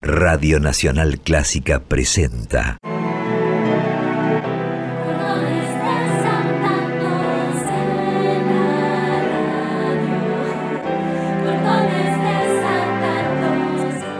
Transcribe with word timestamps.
Radio 0.00 0.60
Nacional 0.60 1.18
Clásica 1.18 1.80
presenta. 1.80 2.78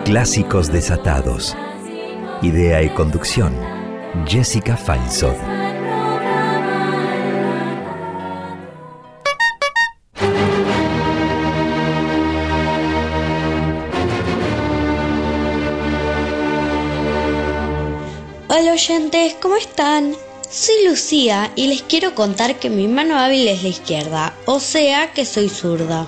Clásicos 0.04 0.72
desatados. 0.72 1.56
Idea 2.42 2.82
y 2.82 2.88
conducción. 2.88 3.54
Jessica 4.26 4.76
Feinsohn. 4.76 5.57
Oyentes, 18.78 19.34
¿cómo 19.42 19.56
están? 19.56 20.14
Soy 20.48 20.86
Lucía 20.86 21.50
y 21.56 21.66
les 21.66 21.82
quiero 21.82 22.14
contar 22.14 22.60
que 22.60 22.70
mi 22.70 22.86
mano 22.86 23.18
hábil 23.18 23.48
es 23.48 23.64
la 23.64 23.70
izquierda, 23.70 24.36
o 24.46 24.60
sea 24.60 25.12
que 25.12 25.26
soy 25.26 25.48
zurda. 25.48 26.06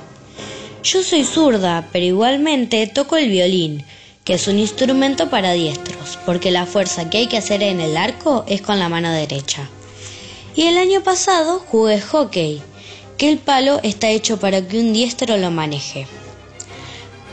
Yo 0.85 1.03
soy 1.03 1.25
zurda, 1.25 1.89
pero 1.91 2.07
igualmente 2.07 2.87
toco 2.87 3.17
el 3.17 3.29
violín, 3.29 3.85
que 4.23 4.35
es 4.35 4.47
un 4.47 4.61
instrumento 4.61 5.29
para 5.31 5.51
diestros, 5.51 6.17
porque 6.25 6.53
la 6.53 6.65
fuerza 6.65 7.11
que 7.11 7.19
hay 7.19 7.27
que 7.27 7.39
hacer 7.39 7.61
en 7.65 7.81
el 7.81 7.97
arco 7.97 8.45
es 8.47 8.63
con 8.63 8.79
la 8.79 8.89
mano 8.89 9.11
derecha. 9.11 9.69
Y 10.55 10.67
el 10.67 10.79
año 10.79 11.03
pasado 11.03 11.59
jugué 11.59 12.01
hockey, 12.01 12.63
que 13.19 13.31
el 13.31 13.39
palo 13.39 13.81
está 13.83 14.11
hecho 14.11 14.39
para 14.39 14.65
que 14.65 14.79
un 14.79 14.93
diestro 14.93 15.37
lo 15.39 15.51
maneje. 15.51 16.07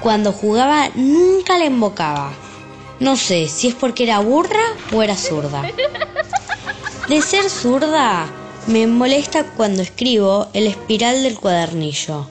Cuando 0.02 0.31
jugaba 0.31 0.90
nunca 0.95 1.59
le 1.59 1.67
embocaba. 1.67 2.34
No 3.00 3.16
sé 3.16 3.48
si 3.48 3.68
es 3.68 3.76
porque 3.76 4.04
era 4.04 4.20
burra 4.20 4.64
o 4.92 5.04
era 5.04 5.16
zurda. 5.16 5.64
De 7.08 7.22
ser 7.22 7.50
zurda, 7.50 8.28
me 8.66 8.88
molesta 8.88 9.45
cuando 9.56 9.81
escribo 9.81 10.48
el 10.54 10.67
espiral 10.67 11.23
del 11.23 11.39
cuadernillo. 11.39 12.28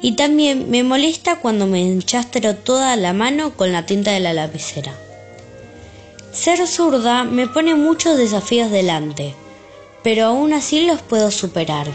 Y 0.00 0.16
también 0.16 0.70
me 0.70 0.82
molesta 0.82 1.36
cuando 1.36 1.66
me 1.66 1.80
enchastro 1.80 2.56
toda 2.56 2.94
la 2.96 3.12
mano 3.12 3.54
con 3.56 3.72
la 3.72 3.86
tinta 3.86 4.12
de 4.12 4.20
la 4.20 4.32
lapicera. 4.32 4.92
Ser 6.32 6.66
zurda 6.66 7.24
me 7.24 7.46
pone 7.46 7.74
muchos 7.74 8.16
desafíos 8.16 8.70
delante, 8.70 9.34
pero 10.02 10.26
aún 10.26 10.52
así 10.52 10.86
los 10.86 11.00
puedo 11.00 11.30
superar. 11.30 11.86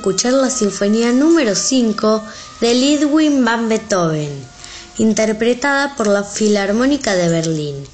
Escuchar 0.00 0.32
la 0.32 0.48
Sinfonía 0.48 1.12
número 1.12 1.54
5 1.54 2.22
de 2.62 2.74
Ludwig 2.74 3.44
van 3.44 3.68
Beethoven, 3.68 4.32
interpretada 4.96 5.94
por 5.94 6.06
la 6.06 6.24
Filarmónica 6.24 7.14
de 7.14 7.28
Berlín 7.28 7.86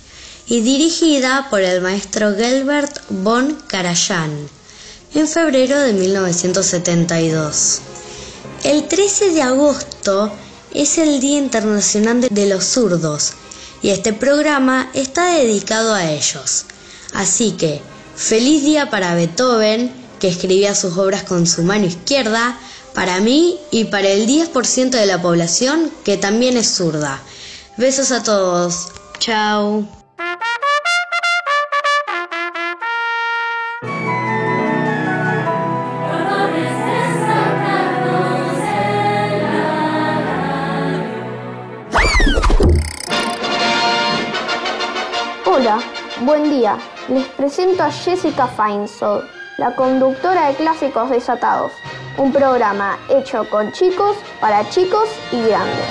y 0.46 0.60
dirigida 0.60 1.48
por 1.50 1.62
el 1.62 1.80
maestro 1.80 2.32
Gelbert 2.36 3.00
von 3.08 3.58
Karajan 3.66 4.30
en 5.16 5.26
febrero 5.26 5.80
de 5.80 5.94
1972. 5.94 7.80
El 8.62 8.86
13 8.86 9.32
de 9.32 9.42
agosto 9.42 10.30
es 10.72 10.98
el 10.98 11.18
Día 11.18 11.38
Internacional 11.38 12.20
de 12.30 12.46
los 12.46 12.64
Zurdos 12.66 13.32
y 13.82 13.90
este 13.90 14.12
programa 14.12 14.90
está 14.94 15.32
dedicado 15.32 15.92
a 15.92 16.08
ellos. 16.08 16.66
Así 17.14 17.50
que, 17.58 17.82
feliz 18.14 18.62
día 18.62 18.90
para 18.90 19.16
Beethoven, 19.16 20.05
escribía 20.28 20.74
sus 20.74 20.96
obras 20.98 21.22
con 21.22 21.46
su 21.46 21.62
mano 21.62 21.86
izquierda, 21.86 22.58
para 22.94 23.20
mí 23.20 23.58
y 23.70 23.84
para 23.84 24.08
el 24.08 24.26
10% 24.26 24.90
de 24.90 25.06
la 25.06 25.20
población 25.20 25.90
que 26.04 26.16
también 26.16 26.56
es 26.56 26.74
zurda. 26.74 27.20
Besos 27.76 28.10
a 28.10 28.22
todos. 28.22 28.88
Chao. 29.18 29.86
Hola, 45.44 45.78
buen 46.20 46.50
día. 46.50 46.78
Les 47.08 47.24
presento 47.28 47.82
a 47.82 47.90
Jessica 47.90 48.46
Feinsold, 48.46 49.24
la 49.58 49.74
conductora 49.74 50.48
de 50.48 50.54
Clásicos 50.54 51.08
Desatados, 51.08 51.72
un 52.18 52.30
programa 52.30 52.98
hecho 53.08 53.48
con 53.48 53.72
chicos, 53.72 54.16
para 54.38 54.68
chicos 54.68 55.08
y 55.32 55.40
grandes. 55.40 55.86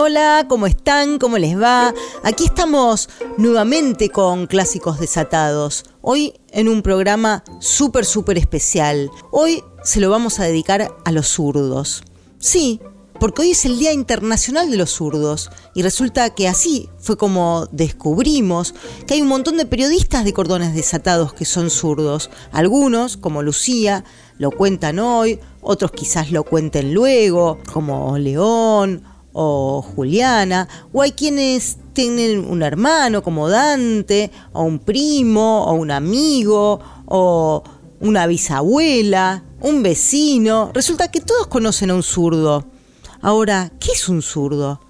Hola, 0.00 0.46
¿cómo 0.48 0.68
están? 0.68 1.18
¿Cómo 1.18 1.38
les 1.38 1.60
va? 1.60 1.92
Aquí 2.22 2.44
estamos 2.44 3.10
nuevamente 3.36 4.10
con 4.10 4.46
Clásicos 4.46 5.00
Desatados. 5.00 5.84
Hoy 6.02 6.34
en 6.52 6.68
un 6.68 6.82
programa 6.82 7.42
súper, 7.58 8.04
súper 8.04 8.38
especial. 8.38 9.10
Hoy 9.32 9.64
se 9.82 9.98
lo 9.98 10.08
vamos 10.08 10.38
a 10.38 10.44
dedicar 10.44 10.94
a 11.04 11.10
los 11.10 11.26
zurdos. 11.26 12.04
Sí, 12.38 12.80
porque 13.18 13.42
hoy 13.42 13.50
es 13.50 13.64
el 13.64 13.78
Día 13.78 13.92
Internacional 13.92 14.70
de 14.70 14.76
los 14.76 14.90
Zurdos 14.90 15.50
y 15.74 15.82
resulta 15.82 16.30
que 16.30 16.48
así 16.48 16.88
fue 16.98 17.16
como 17.16 17.66
descubrimos 17.72 18.74
que 19.06 19.14
hay 19.14 19.22
un 19.22 19.28
montón 19.28 19.56
de 19.56 19.66
periodistas 19.66 20.24
de 20.24 20.32
cordones 20.32 20.74
desatados 20.74 21.32
que 21.32 21.44
son 21.44 21.70
zurdos. 21.70 22.30
Algunos, 22.52 23.16
como 23.16 23.42
Lucía, 23.42 24.04
lo 24.38 24.50
cuentan 24.50 24.98
hoy, 24.98 25.40
otros 25.60 25.90
quizás 25.92 26.30
lo 26.30 26.44
cuenten 26.44 26.94
luego, 26.94 27.58
como 27.72 28.18
León 28.18 29.02
o 29.32 29.82
Juliana, 29.82 30.68
o 30.92 31.02
hay 31.02 31.12
quienes 31.12 31.78
tienen 31.92 32.44
un 32.48 32.62
hermano 32.62 33.22
como 33.22 33.48
Dante, 33.48 34.30
o 34.52 34.62
un 34.62 34.78
primo, 34.78 35.64
o 35.64 35.74
un 35.74 35.90
amigo, 35.90 36.80
o 37.06 37.62
una 38.00 38.26
bisabuela, 38.26 39.44
un 39.60 39.82
vecino. 39.82 40.70
Resulta 40.72 41.10
que 41.10 41.20
todos 41.20 41.48
conocen 41.48 41.90
a 41.90 41.94
un 41.94 42.02
zurdo. 42.02 42.77
Ahora, 43.20 43.72
¿qué 43.80 43.92
es 43.92 44.08
un 44.08 44.22
zurdo? 44.22 44.80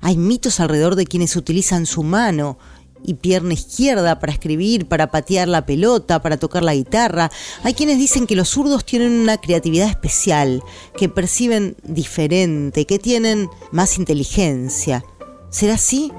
Hay 0.00 0.16
mitos 0.16 0.60
alrededor 0.60 0.96
de 0.96 1.06
quienes 1.06 1.36
utilizan 1.36 1.86
su 1.86 2.02
mano 2.02 2.58
y 3.02 3.14
pierna 3.14 3.52
izquierda 3.52 4.18
para 4.18 4.32
escribir, 4.32 4.88
para 4.88 5.10
patear 5.10 5.48
la 5.48 5.66
pelota, 5.66 6.22
para 6.22 6.38
tocar 6.38 6.62
la 6.62 6.74
guitarra. 6.74 7.30
Hay 7.62 7.74
quienes 7.74 7.98
dicen 7.98 8.26
que 8.26 8.36
los 8.36 8.48
zurdos 8.48 8.84
tienen 8.86 9.12
una 9.12 9.36
creatividad 9.36 9.88
especial, 9.88 10.62
que 10.96 11.08
perciben 11.10 11.76
diferente, 11.82 12.86
que 12.86 12.98
tienen 12.98 13.50
más 13.70 13.98
inteligencia. 13.98 15.04
¿Será 15.50 15.74
así? 15.74 16.10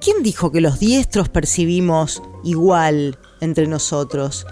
¿Quién 0.00 0.22
dijo 0.22 0.50
que 0.50 0.60
los 0.60 0.80
diestros 0.80 1.28
percibimos 1.28 2.22
igual 2.42 3.18
entre 3.40 3.68
nosotros? 3.68 4.46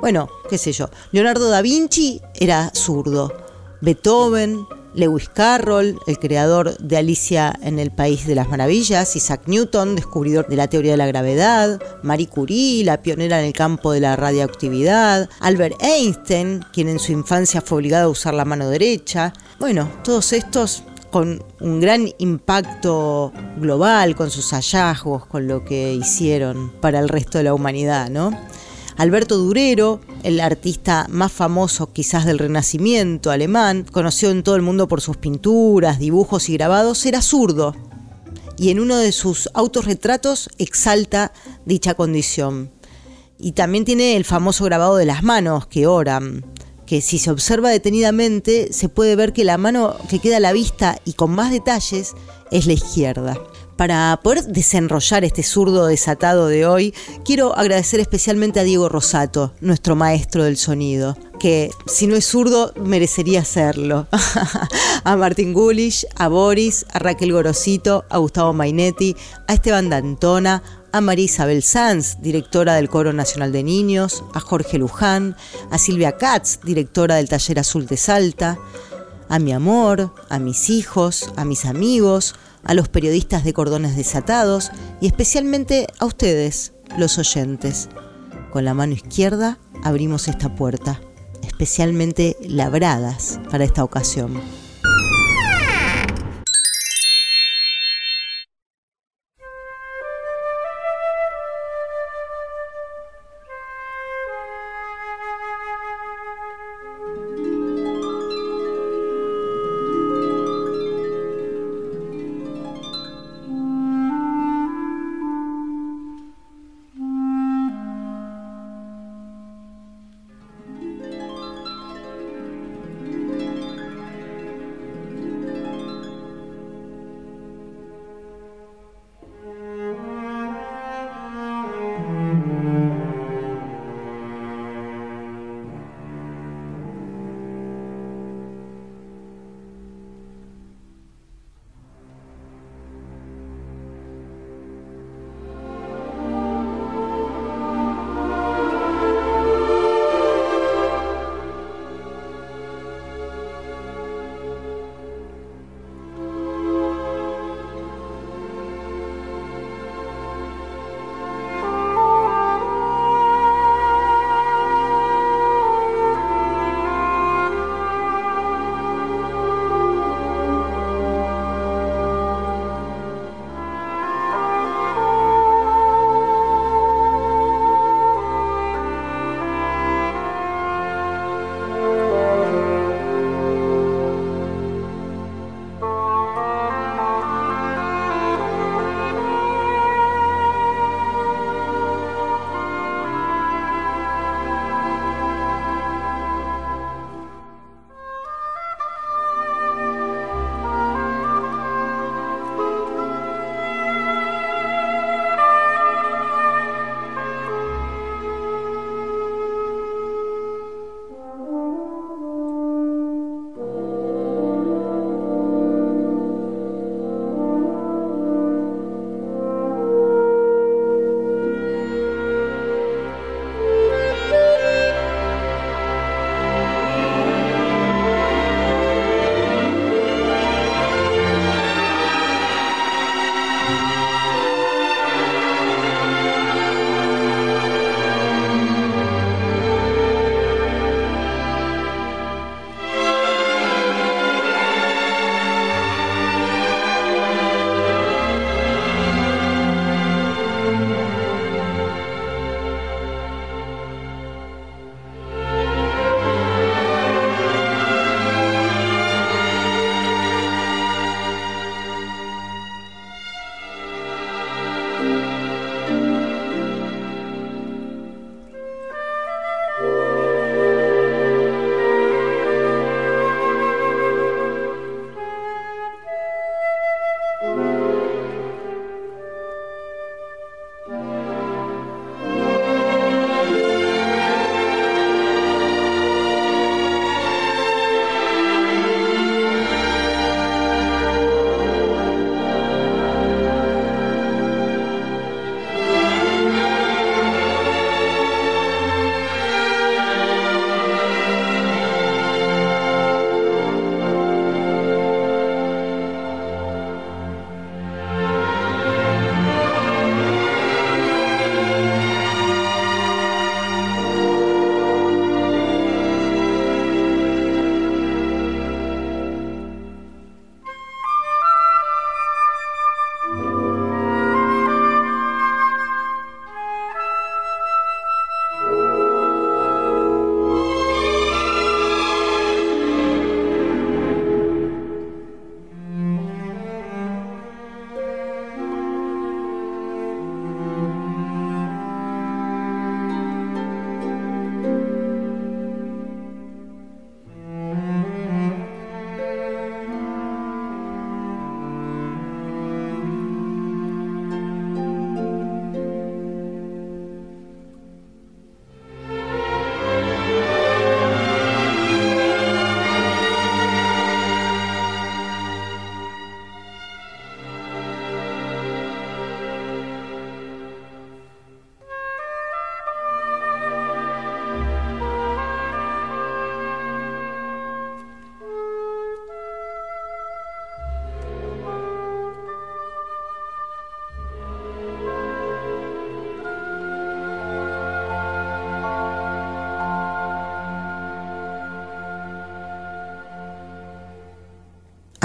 Bueno, 0.00 0.28
qué 0.48 0.58
sé 0.58 0.72
yo. 0.72 0.88
Leonardo 1.10 1.50
da 1.50 1.62
Vinci 1.62 2.22
era 2.34 2.70
zurdo. 2.74 3.32
Beethoven, 3.80 4.66
Lewis 4.98 5.28
Carroll, 5.28 5.98
el 6.08 6.18
creador 6.18 6.76
de 6.78 6.96
Alicia 6.96 7.54
en 7.62 7.78
el 7.78 7.92
País 7.92 8.26
de 8.26 8.34
las 8.34 8.48
Maravillas, 8.48 9.14
Isaac 9.14 9.42
Newton, 9.46 9.94
descubridor 9.94 10.48
de 10.48 10.56
la 10.56 10.66
teoría 10.66 10.90
de 10.90 10.96
la 10.96 11.06
gravedad, 11.06 11.80
Marie 12.02 12.26
Curie, 12.26 12.84
la 12.84 13.00
pionera 13.00 13.38
en 13.38 13.46
el 13.46 13.52
campo 13.52 13.92
de 13.92 14.00
la 14.00 14.16
radioactividad, 14.16 15.30
Albert 15.40 15.80
Einstein, 15.82 16.64
quien 16.72 16.88
en 16.88 16.98
su 16.98 17.12
infancia 17.12 17.60
fue 17.60 17.78
obligado 17.78 18.06
a 18.06 18.10
usar 18.10 18.34
la 18.34 18.44
mano 18.44 18.68
derecha. 18.68 19.32
Bueno, 19.60 19.88
todos 20.02 20.32
estos 20.32 20.82
con 21.12 21.42
un 21.60 21.80
gran 21.80 22.08
impacto 22.18 23.32
global, 23.56 24.16
con 24.16 24.30
sus 24.30 24.50
hallazgos, 24.50 25.26
con 25.26 25.46
lo 25.46 25.64
que 25.64 25.94
hicieron 25.94 26.72
para 26.80 26.98
el 26.98 27.08
resto 27.08 27.38
de 27.38 27.44
la 27.44 27.54
humanidad, 27.54 28.10
¿no? 28.10 28.30
Alberto 28.98 29.38
Durero, 29.38 30.00
el 30.24 30.40
artista 30.40 31.06
más 31.08 31.30
famoso 31.30 31.92
quizás 31.92 32.26
del 32.26 32.40
Renacimiento 32.40 33.30
alemán, 33.30 33.86
conocido 33.92 34.32
en 34.32 34.42
todo 34.42 34.56
el 34.56 34.62
mundo 34.62 34.88
por 34.88 35.00
sus 35.00 35.16
pinturas, 35.16 36.00
dibujos 36.00 36.48
y 36.48 36.54
grabados, 36.54 37.06
era 37.06 37.22
zurdo. 37.22 37.76
Y 38.56 38.70
en 38.70 38.80
uno 38.80 38.96
de 38.96 39.12
sus 39.12 39.50
autorretratos 39.54 40.50
exalta 40.58 41.32
dicha 41.64 41.94
condición. 41.94 42.72
Y 43.38 43.52
también 43.52 43.84
tiene 43.84 44.16
el 44.16 44.24
famoso 44.24 44.64
grabado 44.64 44.96
de 44.96 45.06
las 45.06 45.22
manos 45.22 45.68
que 45.68 45.86
oran, 45.86 46.44
que 46.84 47.00
si 47.00 47.20
se 47.20 47.30
observa 47.30 47.70
detenidamente 47.70 48.72
se 48.72 48.88
puede 48.88 49.14
ver 49.14 49.32
que 49.32 49.44
la 49.44 49.58
mano 49.58 49.94
que 50.10 50.18
queda 50.18 50.38
a 50.38 50.40
la 50.40 50.52
vista 50.52 50.98
y 51.04 51.12
con 51.12 51.30
más 51.30 51.52
detalles 51.52 52.14
es 52.50 52.66
la 52.66 52.72
izquierda. 52.72 53.38
Para 53.78 54.18
poder 54.24 54.42
desenrollar 54.42 55.22
este 55.22 55.44
zurdo 55.44 55.86
desatado 55.86 56.48
de 56.48 56.66
hoy, 56.66 56.92
quiero 57.24 57.56
agradecer 57.56 58.00
especialmente 58.00 58.58
a 58.58 58.64
Diego 58.64 58.88
Rosato, 58.88 59.52
nuestro 59.60 59.94
maestro 59.94 60.42
del 60.42 60.56
sonido, 60.56 61.16
que 61.38 61.70
si 61.86 62.08
no 62.08 62.16
es 62.16 62.26
zurdo 62.26 62.72
merecería 62.74 63.44
serlo. 63.44 64.08
a 65.04 65.16
Martín 65.16 65.52
Gulish, 65.52 66.04
a 66.16 66.26
Boris, 66.26 66.86
a 66.92 66.98
Raquel 66.98 67.32
Gorosito, 67.32 68.04
a 68.10 68.18
Gustavo 68.18 68.52
Mainetti, 68.52 69.14
a 69.46 69.54
Esteban 69.54 69.90
Dantona, 69.90 70.64
a 70.90 71.00
María 71.00 71.26
Isabel 71.26 71.62
Sanz, 71.62 72.20
directora 72.20 72.74
del 72.74 72.88
Coro 72.88 73.12
Nacional 73.12 73.52
de 73.52 73.62
Niños, 73.62 74.24
a 74.34 74.40
Jorge 74.40 74.78
Luján, 74.78 75.36
a 75.70 75.78
Silvia 75.78 76.16
Katz, 76.16 76.58
directora 76.64 77.14
del 77.14 77.28
Taller 77.28 77.60
Azul 77.60 77.86
de 77.86 77.96
Salta, 77.96 78.58
a 79.28 79.38
mi 79.38 79.52
amor, 79.52 80.12
a 80.30 80.40
mis 80.40 80.68
hijos, 80.68 81.32
a 81.36 81.44
mis 81.44 81.64
amigos, 81.64 82.34
a 82.68 82.74
los 82.74 82.88
periodistas 82.88 83.42
de 83.42 83.52
cordones 83.54 83.96
desatados 83.96 84.70
y 85.00 85.06
especialmente 85.06 85.88
a 85.98 86.04
ustedes, 86.04 86.74
los 86.96 87.18
oyentes. 87.18 87.88
Con 88.52 88.64
la 88.64 88.74
mano 88.74 88.92
izquierda 88.92 89.58
abrimos 89.82 90.28
esta 90.28 90.54
puerta, 90.54 91.00
especialmente 91.42 92.36
labradas 92.42 93.40
para 93.50 93.64
esta 93.64 93.82
ocasión. 93.82 94.40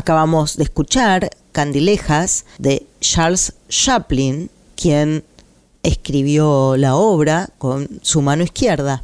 Acabamos 0.04 0.58
de 0.58 0.64
escuchar 0.64 1.30
Candilejas 1.54 2.44
de 2.58 2.86
Charles 3.00 3.54
Chaplin, 3.70 4.50
quien 4.76 5.24
escribió 5.82 6.76
la 6.76 6.98
obra 6.98 7.52
con 7.58 7.88
su 8.02 8.22
mano 8.22 8.44
izquierda. 8.44 9.02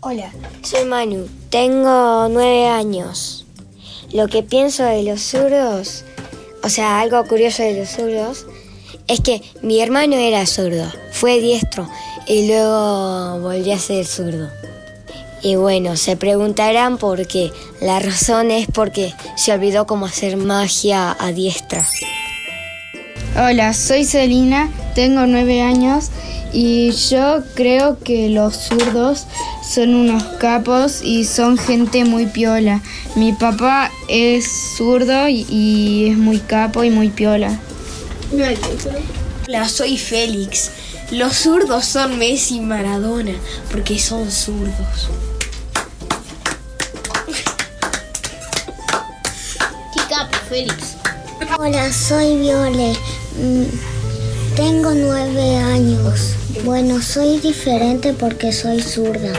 Hola, 0.00 0.30
soy 0.62 0.84
Manu, 0.84 1.26
tengo 1.50 2.28
nueve 2.28 2.68
años. 2.68 3.46
Lo 4.12 4.28
que 4.28 4.44
pienso 4.44 4.84
de 4.84 5.02
los 5.02 5.22
zurdos, 5.22 6.04
o 6.62 6.68
sea, 6.68 7.00
algo 7.00 7.24
curioso 7.24 7.64
de 7.64 7.80
los 7.80 7.88
zurdos, 7.88 8.46
es 9.08 9.20
que 9.20 9.42
mi 9.62 9.80
hermano 9.80 10.16
era 10.16 10.46
zurdo, 10.46 10.90
fue 11.12 11.40
diestro 11.40 11.88
y 12.26 12.48
luego 12.48 13.40
volvió 13.40 13.74
a 13.74 13.78
ser 13.78 14.04
zurdo. 14.06 14.50
Y 15.42 15.54
bueno, 15.54 15.96
se 15.96 16.16
preguntarán 16.16 16.98
por 16.98 17.26
qué. 17.26 17.52
La 17.80 18.00
razón 18.00 18.50
es 18.50 18.66
porque 18.72 19.12
se 19.36 19.52
olvidó 19.52 19.86
cómo 19.86 20.06
hacer 20.06 20.36
magia 20.36 21.16
a 21.18 21.32
diestra. 21.32 21.86
Hola, 23.36 23.72
soy 23.74 24.04
Celina, 24.04 24.70
tengo 24.94 25.26
nueve 25.26 25.60
años 25.60 26.10
y 26.52 26.90
yo 26.90 27.44
creo 27.54 27.98
que 28.00 28.30
los 28.30 28.56
zurdos 28.56 29.26
son 29.62 29.94
unos 29.94 30.22
capos 30.40 31.02
y 31.02 31.24
son 31.24 31.58
gente 31.58 32.04
muy 32.04 32.26
piola. 32.26 32.80
Mi 33.14 33.32
papá 33.32 33.92
es 34.08 34.50
zurdo 34.76 35.28
y 35.28 36.08
es 36.10 36.16
muy 36.16 36.38
capo 36.38 36.82
y 36.82 36.90
muy 36.90 37.10
piola. 37.10 37.60
Hola, 39.48 39.66
soy 39.66 39.96
Félix. 39.96 40.70
Los 41.10 41.36
zurdos 41.38 41.86
son 41.86 42.18
Messi 42.18 42.56
y 42.56 42.60
Maradona 42.60 43.32
porque 43.72 43.98
son 43.98 44.30
zurdos. 44.30 45.08
¿Qué 49.94 50.00
capo, 50.10 50.36
Félix? 50.50 50.96
Hola, 51.58 51.90
soy 51.90 52.36
Viole. 52.36 52.92
Mm, 53.40 54.54
tengo 54.54 54.90
nueve 54.90 55.56
años. 55.56 56.34
Bueno, 56.62 57.00
soy 57.00 57.38
diferente 57.38 58.12
porque 58.12 58.52
soy 58.52 58.82
zurda. 58.82 59.32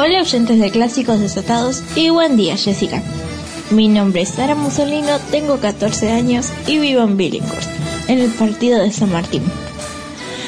Hola 0.00 0.20
oyentes 0.20 0.60
de 0.60 0.70
Clásicos 0.70 1.18
Desatados 1.18 1.82
y 1.96 2.10
buen 2.10 2.36
día 2.36 2.56
Jessica. 2.56 3.02
Mi 3.72 3.88
nombre 3.88 4.22
es 4.22 4.28
Sara 4.28 4.54
Musolino, 4.54 5.18
tengo 5.32 5.58
14 5.58 6.12
años 6.12 6.52
y 6.68 6.78
vivo 6.78 7.02
en 7.02 7.16
Billinghurst, 7.16 7.68
en 8.06 8.20
el 8.20 8.30
partido 8.30 8.80
de 8.80 8.92
San 8.92 9.10
Martín. 9.10 9.42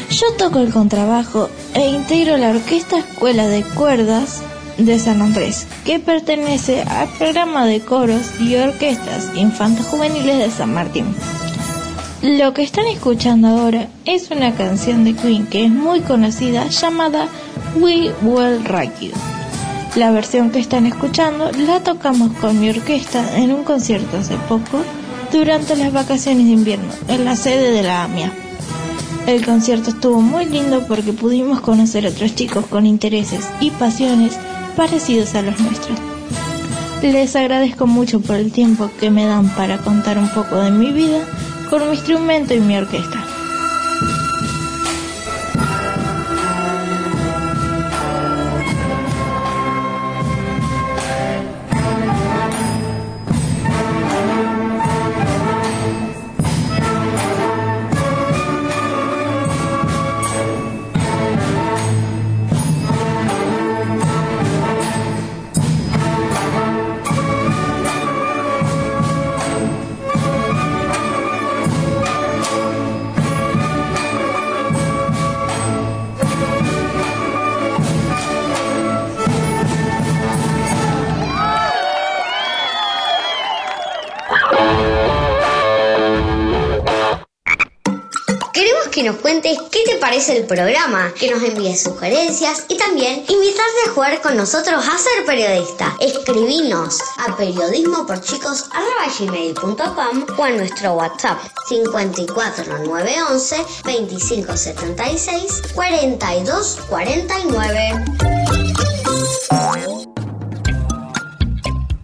Yo 0.09 0.35
toco 0.39 0.61
el 0.61 0.73
contrabajo 0.73 1.51
e 1.75 1.89
integro 1.89 2.37
la 2.37 2.51
Orquesta 2.51 3.01
Escuela 3.01 3.49
de 3.49 3.65
Cuerdas 3.65 4.41
de 4.79 5.01
San 5.01 5.21
Andrés, 5.21 5.67
que 5.85 5.99
pertenece 5.99 6.83
al 6.83 7.09
programa 7.19 7.67
de 7.67 7.81
coros 7.81 8.41
y 8.41 8.55
orquestas 8.55 9.33
infantos 9.35 9.87
juveniles 9.87 10.39
de 10.39 10.51
San 10.53 10.73
Martín. 10.73 11.07
Lo 12.23 12.55
que 12.55 12.63
están 12.63 12.87
escuchando 12.87 13.49
ahora 13.49 13.89
es 14.05 14.31
una 14.31 14.55
canción 14.55 15.03
de 15.03 15.15
Queen 15.15 15.49
que 15.49 15.65
es 15.65 15.71
muy 15.73 16.03
conocida 16.03 16.69
llamada 16.69 17.27
We 17.75 18.13
Will 18.23 18.65
Rock 18.65 18.93
You. 19.01 19.40
La 19.97 20.13
versión 20.13 20.51
que 20.51 20.61
están 20.61 20.87
escuchando 20.87 21.51
la 21.51 21.83
tocamos 21.83 22.33
con 22.39 22.61
mi 22.61 22.71
orquesta 22.71 23.37
en 23.37 23.53
un 23.53 23.65
concierto 23.65 24.19
hace 24.19 24.37
poco 24.49 24.85
durante 25.33 25.75
las 25.75 25.93
vacaciones 25.93 26.47
de 26.47 26.53
invierno 26.53 26.89
en 27.09 27.25
la 27.25 27.35
sede 27.35 27.73
de 27.73 27.83
la 27.83 28.05
AMIA. 28.05 28.33
El 29.27 29.45
concierto 29.45 29.91
estuvo 29.91 30.21
muy 30.21 30.47
lindo 30.47 30.87
porque 30.87 31.13
pudimos 31.13 31.61
conocer 31.61 32.07
a 32.07 32.11
otros 32.11 32.37
chicos 32.37 32.67
con 32.67 32.87
intereses 32.87 33.49
y 33.61 33.71
pasiones 33.71 34.39
parecidos 34.77 35.35
a 35.35 35.43
los 35.43 35.59
nuestros. 35.59 35.99
Les 37.03 37.35
agradezco 37.35 37.89
mucho 37.89 38.21
por 38.21 38.37
el 38.37 38.53
tiempo 38.53 38.91
que 39.01 39.11
me 39.11 39.27
dan 39.27 39.49
para 39.51 39.79
contar 39.79 40.19
un 40.19 40.29
poco 40.29 40.57
de 40.57 40.71
mi 40.71 40.93
vida 40.93 41.21
con 41.69 41.85
mi 41.89 41.97
instrumento 41.97 42.55
y 42.55 42.61
mi 42.61 42.77
orquesta. 42.77 43.30
El 90.31 90.47
programa, 90.47 91.13
que 91.19 91.31
nos 91.31 91.43
envíes 91.43 91.83
sugerencias 91.83 92.65
y 92.69 92.77
también 92.77 93.25
invitarte 93.29 93.81
a 93.87 93.91
jugar 93.93 94.23
con 94.23 94.37
nosotros 94.37 94.87
a 94.89 94.97
ser 94.97 95.27
periodista. 95.27 95.97
Escribinos 96.01 97.01
a 97.19 97.37
periodismoporchicos.com 97.37 100.27
o 100.39 100.45
a 100.45 100.51
nuestro 100.51 100.93
WhatsApp 100.95 101.39
54911 101.69 103.57
2576 103.85 105.63
4249. 105.75 108.05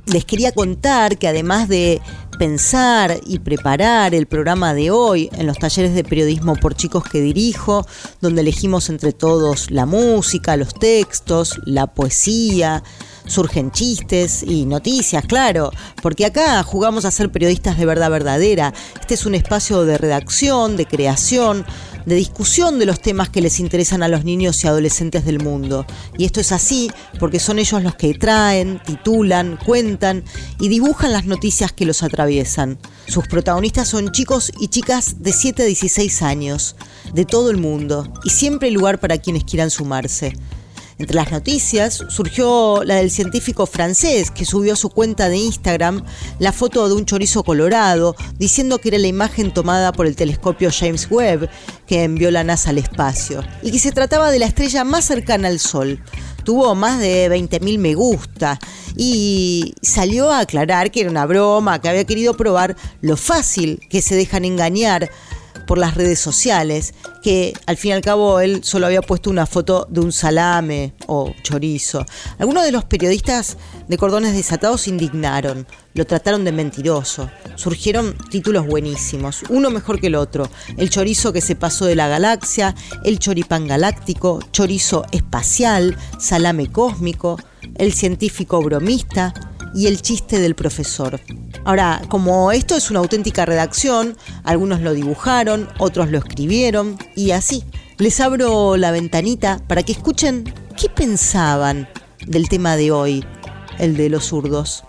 Les 0.06 0.24
quería 0.24 0.50
contar 0.52 1.18
que 1.18 1.28
además 1.28 1.68
de 1.68 2.00
pensar 2.38 3.18
y 3.27 3.38
preparar 3.38 4.14
el 4.14 4.27
programa 4.27 4.75
de 4.75 4.90
hoy 4.90 5.31
en 5.33 5.46
los 5.46 5.59
talleres 5.59 5.94
de 5.94 6.05
periodismo 6.05 6.57
por 6.57 6.75
chicos 6.75 7.05
que 7.05 7.20
dirijo, 7.20 7.87
donde 8.20 8.42
elegimos 8.42 8.88
entre 8.88 9.12
todos 9.12 9.70
la 9.70 9.87
música, 9.87 10.57
los 10.57 10.75
textos, 10.75 11.59
la 11.64 11.87
poesía, 11.87 12.83
surgen 13.27 13.70
chistes 13.70 14.42
y 14.42 14.66
noticias, 14.66 15.25
claro, 15.27 15.70
porque 16.03 16.27
acá 16.27 16.62
jugamos 16.62 17.05
a 17.05 17.11
ser 17.11 17.31
periodistas 17.31 17.77
de 17.77 17.87
verdad 17.87 18.11
verdadera. 18.11 18.72
Este 19.01 19.14
es 19.14 19.27
un 19.27 19.35
espacio 19.35 19.85
de 19.85 19.99
redacción, 19.99 20.77
de 20.77 20.87
creación, 20.87 21.66
de 22.07 22.14
discusión 22.14 22.79
de 22.79 22.87
los 22.87 23.01
temas 23.01 23.29
que 23.29 23.40
les 23.42 23.61
interesan 23.61 24.03
a 24.03 24.09
los 24.09 24.25
niños 24.25 24.62
y 24.64 24.69
adolescentes 24.69 25.25
del 25.25 25.42
mundo. 25.42 25.85
Y 26.16 26.25
esto 26.25 26.40
es 26.40 26.53
así 26.53 26.90
porque 27.19 27.40
son 27.40 27.59
ellos 27.59 27.83
los 27.83 27.97
que 27.97 28.14
traen, 28.14 28.81
titulan, 28.85 29.59
cuentan 29.64 30.25
y 30.59 30.69
dibujan 30.69 31.12
las 31.12 31.27
noticias 31.27 31.73
que 31.73 31.85
los 31.85 32.03
atraviesan. 32.03 32.79
Sus 33.09 33.27
protagonistas 33.27 33.88
son 33.88 34.12
chicos 34.12 34.53
y 34.59 34.69
chicas 34.69 35.16
de 35.23 35.33
7 35.33 35.64
a 35.64 35.66
16 35.66 36.23
años, 36.23 36.77
de 37.12 37.25
todo 37.25 37.51
el 37.51 37.59
mundo, 37.59 38.12
y 38.25 38.31
siempre 38.31 38.69
hay 38.69 38.75
lugar 38.75 38.99
para 39.01 39.19
quienes 39.19 39.45
quieran 39.45 39.71
sumarse. 39.71 40.33
Entre 40.98 41.14
las 41.14 41.30
noticias 41.30 42.04
surgió 42.09 42.82
la 42.82 42.94
del 42.94 43.11
científico 43.11 43.66
francés 43.66 44.30
que 44.30 44.46
subió 44.46 44.72
a 44.72 44.76
su 44.76 44.88
cuenta 44.88 45.28
de 45.28 45.37
Instagram 45.37 46.02
la 46.38 46.52
foto 46.52 46.88
de 46.88 46.94
un 46.94 47.04
chorizo 47.04 47.42
colorado 47.44 48.16
diciendo 48.38 48.78
que 48.78 48.88
era 48.88 48.98
la 48.98 49.06
imagen 49.06 49.52
tomada 49.52 49.92
por 49.92 50.06
el 50.06 50.16
telescopio 50.16 50.70
James 50.72 51.06
Webb 51.11 51.50
que 51.87 52.04
envió 52.04 52.30
la 52.30 52.44
NASA 52.44 52.70
al 52.70 52.78
espacio 52.78 53.44
y 53.62 53.72
que 53.72 53.78
se 53.78 53.92
trataba 53.92 54.30
de 54.30 54.38
la 54.38 54.46
estrella 54.46 54.85
más 54.85 55.04
cercana 55.04 55.48
al 55.48 55.59
Sol. 55.59 56.02
Tuvo 56.44 56.74
más 56.74 56.98
de 56.98 57.28
20.000 57.28 57.78
me 57.78 57.94
gusta 57.94 58.59
y 58.96 59.74
salió 59.82 60.30
a 60.30 60.38
aclarar 60.38 60.90
que 60.90 61.02
era 61.02 61.11
una 61.11 61.26
broma, 61.26 61.78
que 61.80 61.90
había 61.90 62.04
querido 62.04 62.38
probar 62.38 62.74
lo 63.02 63.18
fácil 63.18 63.80
que 63.90 64.00
se 64.00 64.14
dejan 64.14 64.46
engañar 64.46 65.11
por 65.66 65.79
las 65.79 65.94
redes 65.94 66.18
sociales, 66.18 66.94
que 67.22 67.52
al 67.66 67.76
fin 67.76 67.90
y 67.90 67.94
al 67.94 68.00
cabo 68.00 68.40
él 68.40 68.62
solo 68.62 68.87
había 68.87 69.02
puesto 69.02 69.31
una 69.31 69.46
foto 69.46 69.87
de 69.90 70.00
un 70.00 70.12
salame 70.12 70.94
o 71.07 71.33
chorizo. 71.42 72.05
Algunos 72.38 72.64
de 72.64 72.72
los 72.72 72.85
periodistas 72.85 73.57
de 73.88 73.98
cordones 73.98 74.35
desatados 74.35 74.83
se 74.83 74.90
indignaron, 74.90 75.66
lo 75.94 76.07
trataron 76.07 76.44
de 76.44 76.52
mentiroso. 76.52 77.31
Surgieron 77.57 78.16
títulos 78.31 78.66
buenísimos, 78.66 79.42
uno 79.48 79.70
mejor 79.70 80.00
que 80.00 80.09
el 80.09 80.14
otro. 80.14 80.48
El 80.76 80.90
chorizo 80.90 81.33
que 81.33 81.40
se 81.40 81.57
pasó 81.57 81.87
de 81.87 81.96
la 81.96 82.09
galaxia, 82.09 82.74
el 83.05 83.18
choripán 83.18 83.66
galáctico, 83.66 84.40
chorizo 84.52 85.05
espacial, 85.11 85.96
salame 86.18 86.70
cósmico, 86.70 87.38
el 87.76 87.92
científico 87.92 88.62
bromista 88.62 89.35
y 89.74 89.87
el 89.87 90.00
chiste 90.00 90.38
del 90.38 90.55
profesor. 90.55 91.20
Ahora, 91.66 92.00
como 92.09 92.52
esto 92.52 92.76
es 92.76 92.92
una 92.92 93.00
auténtica 93.00 93.44
redacción, 93.44 94.16
algunos 94.44 94.83
lo 94.83 94.94
dibujaron, 94.94 95.68
otros 95.81 96.12
lo 96.12 96.18
escribieron 96.18 96.96
y 97.16 97.33
así. 97.33 97.64
Les 97.98 98.20
abro 98.20 98.76
la 98.76 98.92
ventanita 98.92 99.61
para 99.66 99.83
que 99.83 99.90
escuchen 99.90 100.44
qué 100.81 100.88
pensaban 100.88 101.88
del 102.24 102.48
tema 102.48 102.76
de 102.76 102.92
hoy, 102.92 103.24
el 103.81 103.96
de 103.96 104.09
los 104.11 104.26
zurdos. 104.26 104.85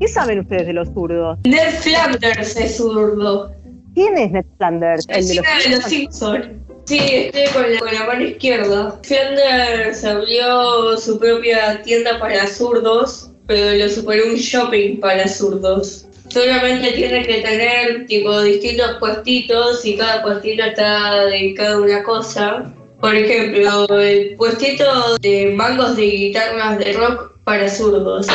¿Qué 0.00 0.08
saben 0.08 0.40
ustedes 0.40 0.66
de 0.66 0.72
los 0.72 0.88
zurdos? 0.88 1.38
Ned 1.44 1.74
Flanders 1.80 2.56
es 2.56 2.76
zurdo. 2.76 3.52
¿Quién 3.94 4.18
es 4.18 4.32
Ned 4.32 4.46
Flanders? 4.56 5.06
El, 5.08 5.28
de 5.28 5.34
los, 5.36 5.44
de 5.62 5.76
los 5.76 5.84
Simpsons. 5.84 6.46
Sí, 6.86 6.98
estoy 6.98 7.44
con 7.52 7.72
la, 7.72 7.78
con 7.78 7.94
la 7.94 8.04
mano 8.04 8.22
izquierda. 8.24 8.98
Flanders 9.04 10.04
abrió 10.04 10.96
su 10.98 11.20
propia 11.20 11.80
tienda 11.82 12.18
para 12.18 12.48
zurdos 12.48 13.30
pero 13.46 13.76
lo 13.76 13.88
superó 13.88 14.26
un 14.26 14.36
shopping 14.36 14.98
para 15.00 15.28
zurdos. 15.28 16.06
Solamente 16.28 16.92
tiene 16.92 17.24
que 17.26 17.42
tener 17.42 18.06
tipo 18.06 18.40
distintos 18.42 18.96
puestitos 18.98 19.84
y 19.84 19.96
cada 19.96 20.22
puestito 20.22 20.64
está 20.64 21.26
dedicado 21.26 21.78
a 21.78 21.82
una 21.82 22.02
cosa. 22.02 22.74
Por 23.00 23.14
ejemplo, 23.14 23.86
el 24.00 24.34
puestito 24.36 25.18
de 25.20 25.52
mangos 25.54 25.96
de 25.96 26.06
guitarras 26.06 26.78
de 26.78 26.92
rock 26.94 27.32
para 27.44 27.68
zurdos. 27.68 28.26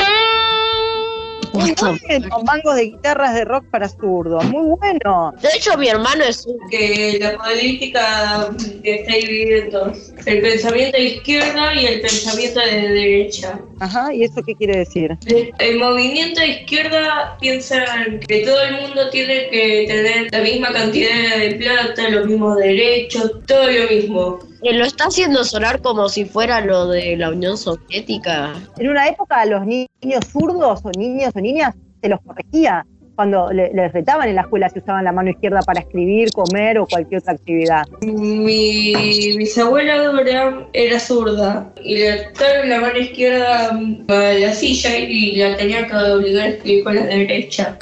Con 1.52 2.46
mangos 2.46 2.76
de 2.76 2.84
guitarras 2.84 3.34
de 3.36 3.46
rock 3.46 3.66
para 3.72 3.90
zurdos. 3.90 4.44
Muy 4.46 4.76
bueno. 4.78 5.34
De 5.42 5.50
hecho, 5.56 5.78
mi 5.78 5.88
hermano 5.88 6.24
es 6.24 6.46
un... 6.46 6.58
Que 6.70 7.18
la 7.20 7.38
política 7.38 8.50
está 8.84 9.14
dividida 9.14 9.92
El 10.26 10.42
pensamiento 10.42 10.98
de 10.98 11.04
izquierda 11.04 11.74
y 11.74 11.86
el 11.86 12.02
pensamiento 12.02 12.60
de 12.60 12.90
derecha. 12.90 13.60
Ajá, 13.80 14.14
¿y 14.14 14.24
eso 14.24 14.42
qué 14.46 14.56
quiere 14.56 14.80
decir? 14.80 15.18
El 15.60 15.80
movimiento 15.80 16.42
de 16.42 16.48
izquierda 16.48 17.38
piensa 17.40 17.86
que 18.28 18.42
todo 18.42 18.62
el 18.62 18.82
mundo 18.82 19.10
tiene 19.10 19.50
que 19.50 19.86
tener 19.88 20.32
la 20.32 20.40
misma 20.42 20.72
cantidad 20.72 21.38
de 21.38 21.56
plata, 21.56 22.10
los 22.10 22.28
mismos 22.28 22.58
derechos, 22.58 23.32
todo 23.46 23.70
lo 23.70 23.90
mismo. 23.90 24.49
Que 24.62 24.74
lo 24.74 24.86
está 24.86 25.06
haciendo 25.06 25.44
sonar 25.44 25.82
como 25.82 26.10
si 26.10 26.26
fuera 26.26 26.62
lo 26.62 26.88
de 26.88 27.16
la 27.16 27.30
Unión 27.30 27.58
Soviética. 27.58 28.54
En 28.78 28.90
una 28.90 29.08
época 29.08 29.46
los 29.46 29.66
niños 29.66 30.26
zurdos 30.32 30.82
o 30.84 30.92
niños 30.98 31.32
o 31.36 31.40
niñas 31.40 31.76
se 32.02 32.10
los 32.10 32.20
corregía 32.22 32.86
cuando 33.20 33.52
les 33.52 33.92
retaban 33.92 34.30
en 34.30 34.36
la 34.36 34.44
escuela 34.44 34.70
si 34.70 34.80
usaban 34.80 35.04
la 35.04 35.12
mano 35.12 35.30
izquierda 35.30 35.60
para 35.64 35.82
escribir, 35.82 36.30
comer 36.32 36.80
o 36.80 36.88
cualquier 36.88 37.20
otra 37.20 37.34
actividad. 37.34 37.86
Mi 38.02 39.36
bisabuela 39.36 40.02
Dora 40.02 40.66
era 40.72 41.00
zurda 41.02 41.70
y 41.84 41.98
le 41.98 42.12
ataron 42.12 42.70
la 42.70 42.80
mano 42.80 42.98
izquierda 42.98 43.72
a 44.08 44.14
la 44.14 44.54
silla 44.54 44.98
y 44.98 45.36
la 45.36 45.58
tenía 45.58 45.86
que 45.86 45.96
obligar 45.98 46.46
a 46.46 46.48
escribir 46.48 46.84
con 46.86 46.96
la 46.96 47.04
derecha. 47.04 47.78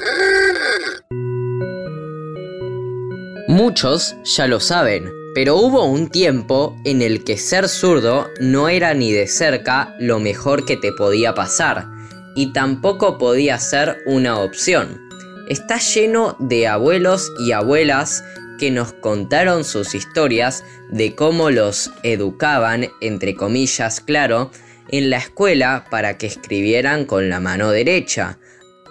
Muchos 3.46 4.16
ya 4.24 4.48
lo 4.48 4.58
saben, 4.58 5.04
pero 5.38 5.54
hubo 5.54 5.84
un 5.84 6.08
tiempo 6.08 6.76
en 6.82 7.00
el 7.00 7.22
que 7.22 7.36
ser 7.36 7.68
zurdo 7.68 8.26
no 8.40 8.68
era 8.68 8.92
ni 8.92 9.12
de 9.12 9.28
cerca 9.28 9.94
lo 10.00 10.18
mejor 10.18 10.64
que 10.64 10.76
te 10.76 10.90
podía 10.92 11.32
pasar, 11.32 11.86
y 12.34 12.52
tampoco 12.52 13.18
podía 13.18 13.56
ser 13.60 13.98
una 14.06 14.40
opción. 14.40 15.00
Está 15.48 15.78
lleno 15.78 16.36
de 16.40 16.66
abuelos 16.66 17.30
y 17.38 17.52
abuelas 17.52 18.24
que 18.58 18.72
nos 18.72 18.94
contaron 18.94 19.62
sus 19.62 19.94
historias 19.94 20.64
de 20.90 21.14
cómo 21.14 21.50
los 21.50 21.92
educaban, 22.02 22.88
entre 23.00 23.36
comillas, 23.36 24.00
claro, 24.00 24.50
en 24.88 25.08
la 25.08 25.18
escuela 25.18 25.84
para 25.88 26.18
que 26.18 26.26
escribieran 26.26 27.04
con 27.04 27.28
la 27.28 27.38
mano 27.38 27.70
derecha. 27.70 28.40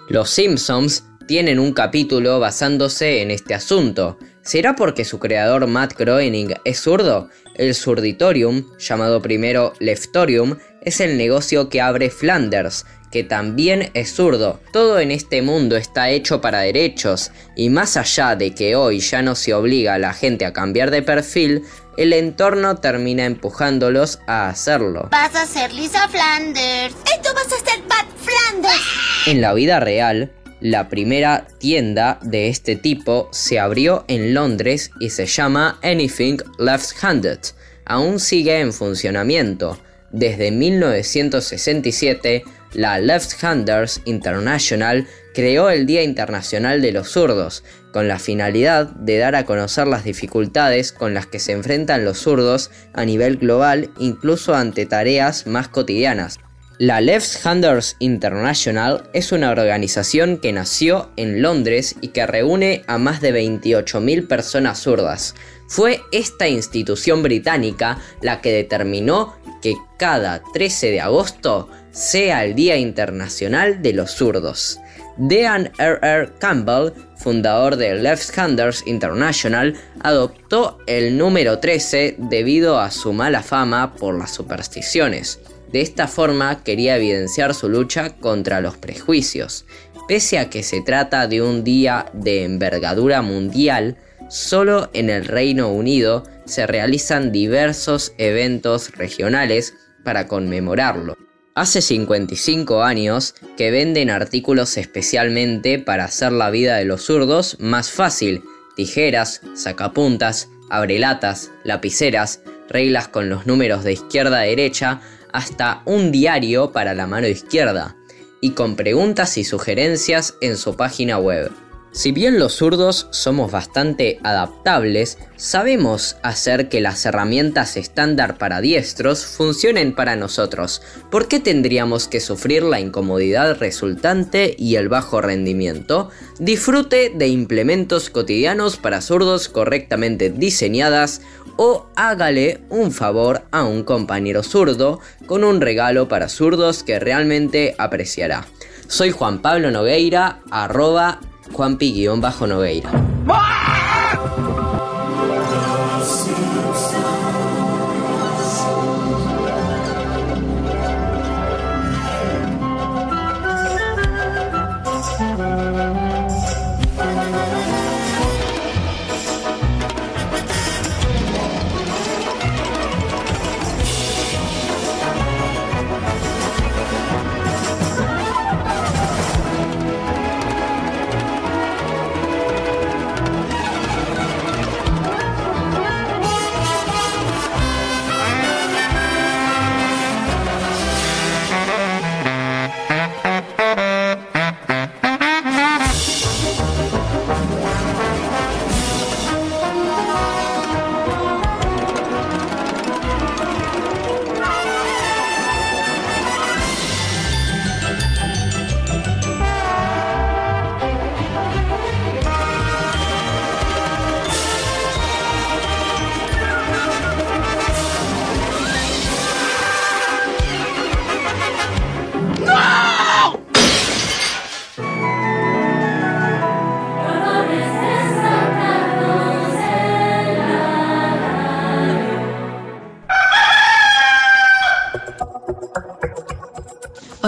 Los 0.08 0.30
Simpsons 0.30 1.04
tienen 1.26 1.58
un 1.58 1.74
capítulo 1.74 2.40
basándose 2.40 3.20
en 3.20 3.32
este 3.32 3.52
asunto, 3.52 4.16
¿Será 4.48 4.74
porque 4.74 5.04
su 5.04 5.18
creador 5.18 5.66
Matt 5.66 5.92
Groening 5.92 6.54
es 6.64 6.80
zurdo? 6.80 7.28
El 7.56 7.74
Surditorium, 7.74 8.64
llamado 8.78 9.20
primero 9.20 9.74
Leftorium, 9.78 10.56
es 10.80 11.02
el 11.02 11.18
negocio 11.18 11.68
que 11.68 11.82
abre 11.82 12.08
Flanders, 12.08 12.86
que 13.12 13.24
también 13.24 13.90
es 13.92 14.10
zurdo. 14.14 14.58
Todo 14.72 15.00
en 15.00 15.10
este 15.10 15.42
mundo 15.42 15.76
está 15.76 16.08
hecho 16.08 16.40
para 16.40 16.60
derechos, 16.60 17.30
y 17.56 17.68
más 17.68 17.98
allá 17.98 18.36
de 18.36 18.54
que 18.54 18.74
hoy 18.74 19.00
ya 19.00 19.20
no 19.20 19.34
se 19.34 19.52
obliga 19.52 19.92
a 19.92 19.98
la 19.98 20.14
gente 20.14 20.46
a 20.46 20.54
cambiar 20.54 20.90
de 20.90 21.02
perfil, 21.02 21.64
el 21.98 22.14
entorno 22.14 22.76
termina 22.76 23.26
empujándolos 23.26 24.20
a 24.26 24.48
hacerlo. 24.48 25.08
Vas 25.10 25.34
a 25.34 25.44
ser 25.44 25.74
Lisa 25.74 26.08
Flanders. 26.08 26.94
Esto 27.14 27.34
vas 27.34 27.52
a 27.52 27.70
ser 27.70 27.82
Matt 27.86 28.06
Flanders. 28.16 28.82
En 29.26 29.42
la 29.42 29.52
vida 29.52 29.78
real, 29.78 30.32
la 30.60 30.88
primera 30.88 31.46
tienda 31.58 32.18
de 32.22 32.48
este 32.48 32.76
tipo 32.76 33.28
se 33.32 33.58
abrió 33.58 34.04
en 34.08 34.34
Londres 34.34 34.90
y 35.00 35.10
se 35.10 35.26
llama 35.26 35.78
Anything 35.82 36.38
Left-Handed. 36.58 37.38
Aún 37.84 38.20
sigue 38.20 38.60
en 38.60 38.72
funcionamiento. 38.72 39.78
Desde 40.10 40.50
1967, 40.50 42.44
la 42.72 42.98
Left 42.98 43.42
Handers 43.42 44.00
International 44.04 45.06
creó 45.34 45.70
el 45.70 45.86
Día 45.86 46.02
Internacional 46.02 46.82
de 46.82 46.92
los 46.92 47.08
Zurdos, 47.10 47.62
con 47.92 48.08
la 48.08 48.18
finalidad 48.18 48.88
de 48.88 49.18
dar 49.18 49.36
a 49.36 49.44
conocer 49.44 49.86
las 49.86 50.04
dificultades 50.04 50.92
con 50.92 51.14
las 51.14 51.26
que 51.26 51.38
se 51.38 51.52
enfrentan 51.52 52.04
los 52.04 52.18
zurdos 52.18 52.70
a 52.92 53.04
nivel 53.04 53.36
global, 53.36 53.90
incluso 53.98 54.54
ante 54.54 54.86
tareas 54.86 55.46
más 55.46 55.68
cotidianas. 55.68 56.38
La 56.80 57.00
Left 57.00 57.44
Handers 57.44 57.96
International 57.98 59.10
es 59.12 59.32
una 59.32 59.50
organización 59.50 60.38
que 60.38 60.52
nació 60.52 61.10
en 61.16 61.42
Londres 61.42 61.96
y 62.00 62.08
que 62.08 62.24
reúne 62.24 62.84
a 62.86 62.98
más 62.98 63.20
de 63.20 63.34
28.000 63.34 64.28
personas 64.28 64.80
zurdas. 64.80 65.34
Fue 65.66 66.00
esta 66.12 66.46
institución 66.46 67.24
británica 67.24 67.98
la 68.22 68.40
que 68.40 68.52
determinó 68.52 69.34
que 69.60 69.74
cada 69.98 70.40
13 70.52 70.92
de 70.92 71.00
agosto 71.00 71.68
sea 71.90 72.44
el 72.44 72.54
Día 72.54 72.76
Internacional 72.76 73.82
de 73.82 73.94
los 73.94 74.12
Zurdos. 74.12 74.78
Dean 75.16 75.72
R. 75.78 75.98
R. 76.00 76.30
Campbell, 76.38 76.92
fundador 77.16 77.74
de 77.74 77.96
Left 77.96 78.38
Handers 78.38 78.84
International, 78.86 79.74
adoptó 80.00 80.78
el 80.86 81.18
número 81.18 81.58
13 81.58 82.14
debido 82.18 82.78
a 82.78 82.92
su 82.92 83.12
mala 83.12 83.42
fama 83.42 83.96
por 83.96 84.16
las 84.16 84.32
supersticiones. 84.32 85.40
De 85.72 85.80
esta 85.80 86.08
forma 86.08 86.62
quería 86.64 86.96
evidenciar 86.96 87.54
su 87.54 87.68
lucha 87.68 88.16
contra 88.16 88.60
los 88.60 88.76
prejuicios. 88.76 89.66
Pese 90.06 90.38
a 90.38 90.48
que 90.48 90.62
se 90.62 90.80
trata 90.80 91.26
de 91.26 91.42
un 91.42 91.64
día 91.64 92.06
de 92.14 92.44
envergadura 92.44 93.20
mundial, 93.20 93.98
solo 94.30 94.88
en 94.94 95.10
el 95.10 95.26
Reino 95.26 95.70
Unido 95.70 96.24
se 96.46 96.66
realizan 96.66 97.30
diversos 97.32 98.14
eventos 98.16 98.92
regionales 98.92 99.74
para 100.04 100.26
conmemorarlo. 100.26 101.16
Hace 101.54 101.82
55 101.82 102.82
años 102.82 103.34
que 103.56 103.70
venden 103.70 104.10
artículos 104.10 104.76
especialmente 104.76 105.78
para 105.78 106.04
hacer 106.04 106.32
la 106.32 106.50
vida 106.50 106.76
de 106.76 106.84
los 106.84 107.02
zurdos 107.02 107.56
más 107.58 107.90
fácil, 107.90 108.42
tijeras, 108.76 109.42
sacapuntas, 109.54 110.48
abrelatas, 110.70 111.50
lapiceras, 111.64 112.40
reglas 112.68 113.08
con 113.08 113.28
los 113.28 113.46
números 113.46 113.82
de 113.82 113.92
izquierda 113.92 114.38
a 114.38 114.42
derecha, 114.42 115.00
hasta 115.32 115.82
un 115.84 116.12
diario 116.12 116.72
para 116.72 116.94
la 116.94 117.06
mano 117.06 117.26
izquierda 117.26 117.96
y 118.40 118.50
con 118.50 118.76
preguntas 118.76 119.36
y 119.38 119.44
sugerencias 119.44 120.34
en 120.40 120.56
su 120.56 120.76
página 120.76 121.18
web. 121.18 121.50
Si 121.90 122.12
bien 122.12 122.38
los 122.38 122.52
zurdos 122.52 123.08
somos 123.10 123.50
bastante 123.50 124.20
adaptables, 124.22 125.18
sabemos 125.36 126.16
hacer 126.22 126.68
que 126.68 126.82
las 126.82 127.04
herramientas 127.06 127.76
estándar 127.78 128.36
para 128.36 128.60
diestros 128.60 129.24
funcionen 129.24 129.94
para 129.94 130.14
nosotros. 130.14 130.82
¿Por 131.10 131.28
qué 131.28 131.40
tendríamos 131.40 132.06
que 132.06 132.20
sufrir 132.20 132.62
la 132.62 132.78
incomodidad 132.78 133.58
resultante 133.58 134.54
y 134.58 134.76
el 134.76 134.90
bajo 134.90 135.22
rendimiento? 135.22 136.10
Disfrute 136.38 137.10
de 137.14 137.28
implementos 137.28 138.10
cotidianos 138.10 138.76
para 138.76 139.00
zurdos 139.00 139.48
correctamente 139.48 140.30
diseñadas 140.30 141.22
o 141.58 141.86
hágale 141.96 142.62
un 142.70 142.92
favor 142.92 143.42
a 143.50 143.64
un 143.64 143.82
compañero 143.82 144.42
zurdo 144.42 145.00
con 145.26 145.44
un 145.44 145.60
regalo 145.60 146.08
para 146.08 146.28
zurdos 146.30 146.82
que 146.82 146.98
realmente 146.98 147.74
apreciará. 147.76 148.46
Soy 148.86 149.10
Juan 149.10 149.42
Pablo 149.42 149.70
Nogueira, 149.70 150.38
arroba 150.50 151.20
Juanpi-Nogueira. 151.52 152.90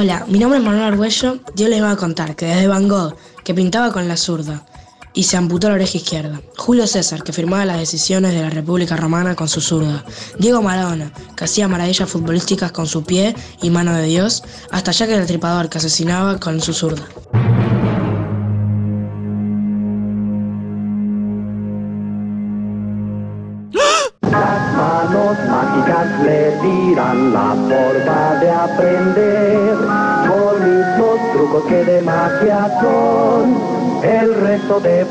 Hola, 0.03 0.25
mi 0.29 0.39
nombre 0.39 0.59
es 0.59 0.65
Manuel 0.65 0.85
Arguello. 0.85 1.41
Yo 1.55 1.69
les 1.69 1.83
voy 1.83 1.91
a 1.91 1.97
contar 1.97 2.35
que 2.35 2.47
desde 2.47 2.69
Van 2.69 2.89
Gogh, 2.89 3.17
que 3.45 3.53
pintaba 3.53 3.93
con 3.93 4.09
la 4.09 4.17
zurda 4.17 4.65
y 5.13 5.25
se 5.25 5.37
amputó 5.37 5.69
la 5.69 5.75
oreja 5.75 5.99
izquierda. 5.99 6.41
Julio 6.57 6.87
César, 6.87 7.23
que 7.23 7.35
firmaba 7.35 7.67
las 7.67 7.79
decisiones 7.79 8.33
de 8.33 8.41
la 8.41 8.49
República 8.49 8.97
Romana 8.97 9.37
con 9.37 9.47
su 9.47 9.61
zurda. 9.61 10.03
Diego 10.39 10.63
Maradona, 10.63 11.13
que 11.37 11.45
hacía 11.45 11.69
maravillas 11.69 12.09
futbolísticas 12.09 12.73
con 12.73 12.87
su 12.87 13.05
pie 13.05 13.35
y 13.61 13.69
mano 13.69 13.93
de 13.93 14.05
Dios. 14.05 14.43
Hasta 14.71 14.93
Jack 14.93 15.11
el 15.11 15.27
Tripador, 15.27 15.69
que 15.69 15.77
asesinaba 15.77 16.41
con 16.41 16.63
su 16.63 16.73
zurda. 16.73 17.07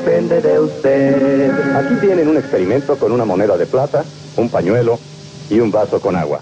Depende 0.10 0.42
de 0.42 0.60
usted. 0.60 1.76
Aquí 1.76 1.96
tienen 2.02 2.28
un 2.28 2.38
experimento 2.38 2.98
con 2.98 3.12
una 3.12 3.26
moneda 3.26 3.58
de 3.58 3.68
plata, 3.68 4.04
un 4.38 4.50
pañuelo 4.50 5.00
y 5.50 5.60
un 5.60 5.72
vaso 5.72 6.02
con 6.02 6.16
agua. 6.16 6.40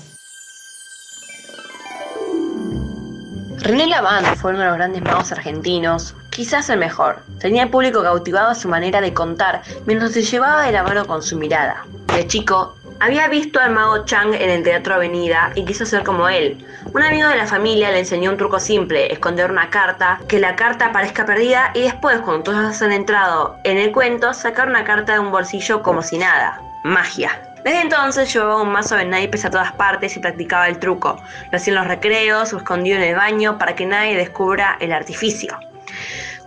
René 3.57 3.87
Lavand 3.87 4.37
fue 4.37 4.51
uno 4.51 4.61
de 4.61 4.67
los 4.67 4.75
grandes 4.77 5.01
magos 5.01 5.33
argentinos, 5.33 6.15
quizás 6.29 6.69
el 6.69 6.79
mejor. 6.79 7.19
Tenía 7.39 7.63
el 7.63 7.69
público 7.69 8.01
cautivado 8.01 8.49
a 8.51 8.55
su 8.55 8.69
manera 8.69 9.01
de 9.01 9.13
contar 9.13 9.63
mientras 9.85 10.13
se 10.13 10.21
llevaba 10.21 10.65
de 10.65 10.71
la 10.71 10.83
mano 10.83 11.05
con 11.05 11.21
su 11.21 11.37
mirada. 11.37 11.85
De 12.15 12.25
chico, 12.25 12.77
había 12.99 13.27
visto 13.27 13.59
al 13.59 13.71
mago 13.71 14.05
Chang 14.05 14.33
en 14.33 14.49
el 14.49 14.63
Teatro 14.63 14.95
Avenida 14.95 15.51
y 15.55 15.65
quiso 15.65 15.85
ser 15.85 16.03
como 16.03 16.27
él. 16.29 16.65
Un 16.93 17.03
amigo 17.03 17.27
de 17.29 17.35
la 17.35 17.47
familia 17.47 17.91
le 17.91 17.99
enseñó 17.99 18.31
un 18.31 18.37
truco 18.37 18.59
simple, 18.59 19.11
esconder 19.11 19.51
una 19.51 19.69
carta, 19.69 20.19
que 20.27 20.39
la 20.39 20.55
carta 20.55 20.91
parezca 20.91 21.25
perdida 21.25 21.71
y 21.73 21.81
después, 21.81 22.19
cuando 22.19 22.43
todos 22.43 22.81
han 22.81 22.91
entrado 22.91 23.57
en 23.63 23.77
el 23.77 23.91
cuento, 23.91 24.33
sacar 24.33 24.67
una 24.67 24.83
carta 24.83 25.13
de 25.13 25.19
un 25.19 25.31
bolsillo 25.31 25.83
como 25.83 26.01
si 26.01 26.17
nada. 26.17 26.61
Magia. 26.83 27.41
Desde 27.63 27.81
entonces 27.81 28.33
llevaba 28.33 28.61
un 28.61 28.71
mazo 28.71 28.95
de 28.95 29.05
naipes 29.05 29.43
a 29.43 29.49
todas 29.49 29.73
partes 29.73 30.15
y 30.15 30.19
practicaba 30.19 30.69
el 30.69 30.79
truco. 30.79 31.21
Lo 31.51 31.57
hacía 31.57 31.73
en 31.73 31.79
los 31.79 31.87
recreos 31.87 32.53
o 32.53 32.57
escondido 32.57 32.97
en 32.97 33.03
el 33.03 33.15
baño 33.15 33.57
para 33.57 33.75
que 33.75 33.85
nadie 33.85 34.15
descubra 34.15 34.77
el 34.79 34.93
artificio. 34.93 35.59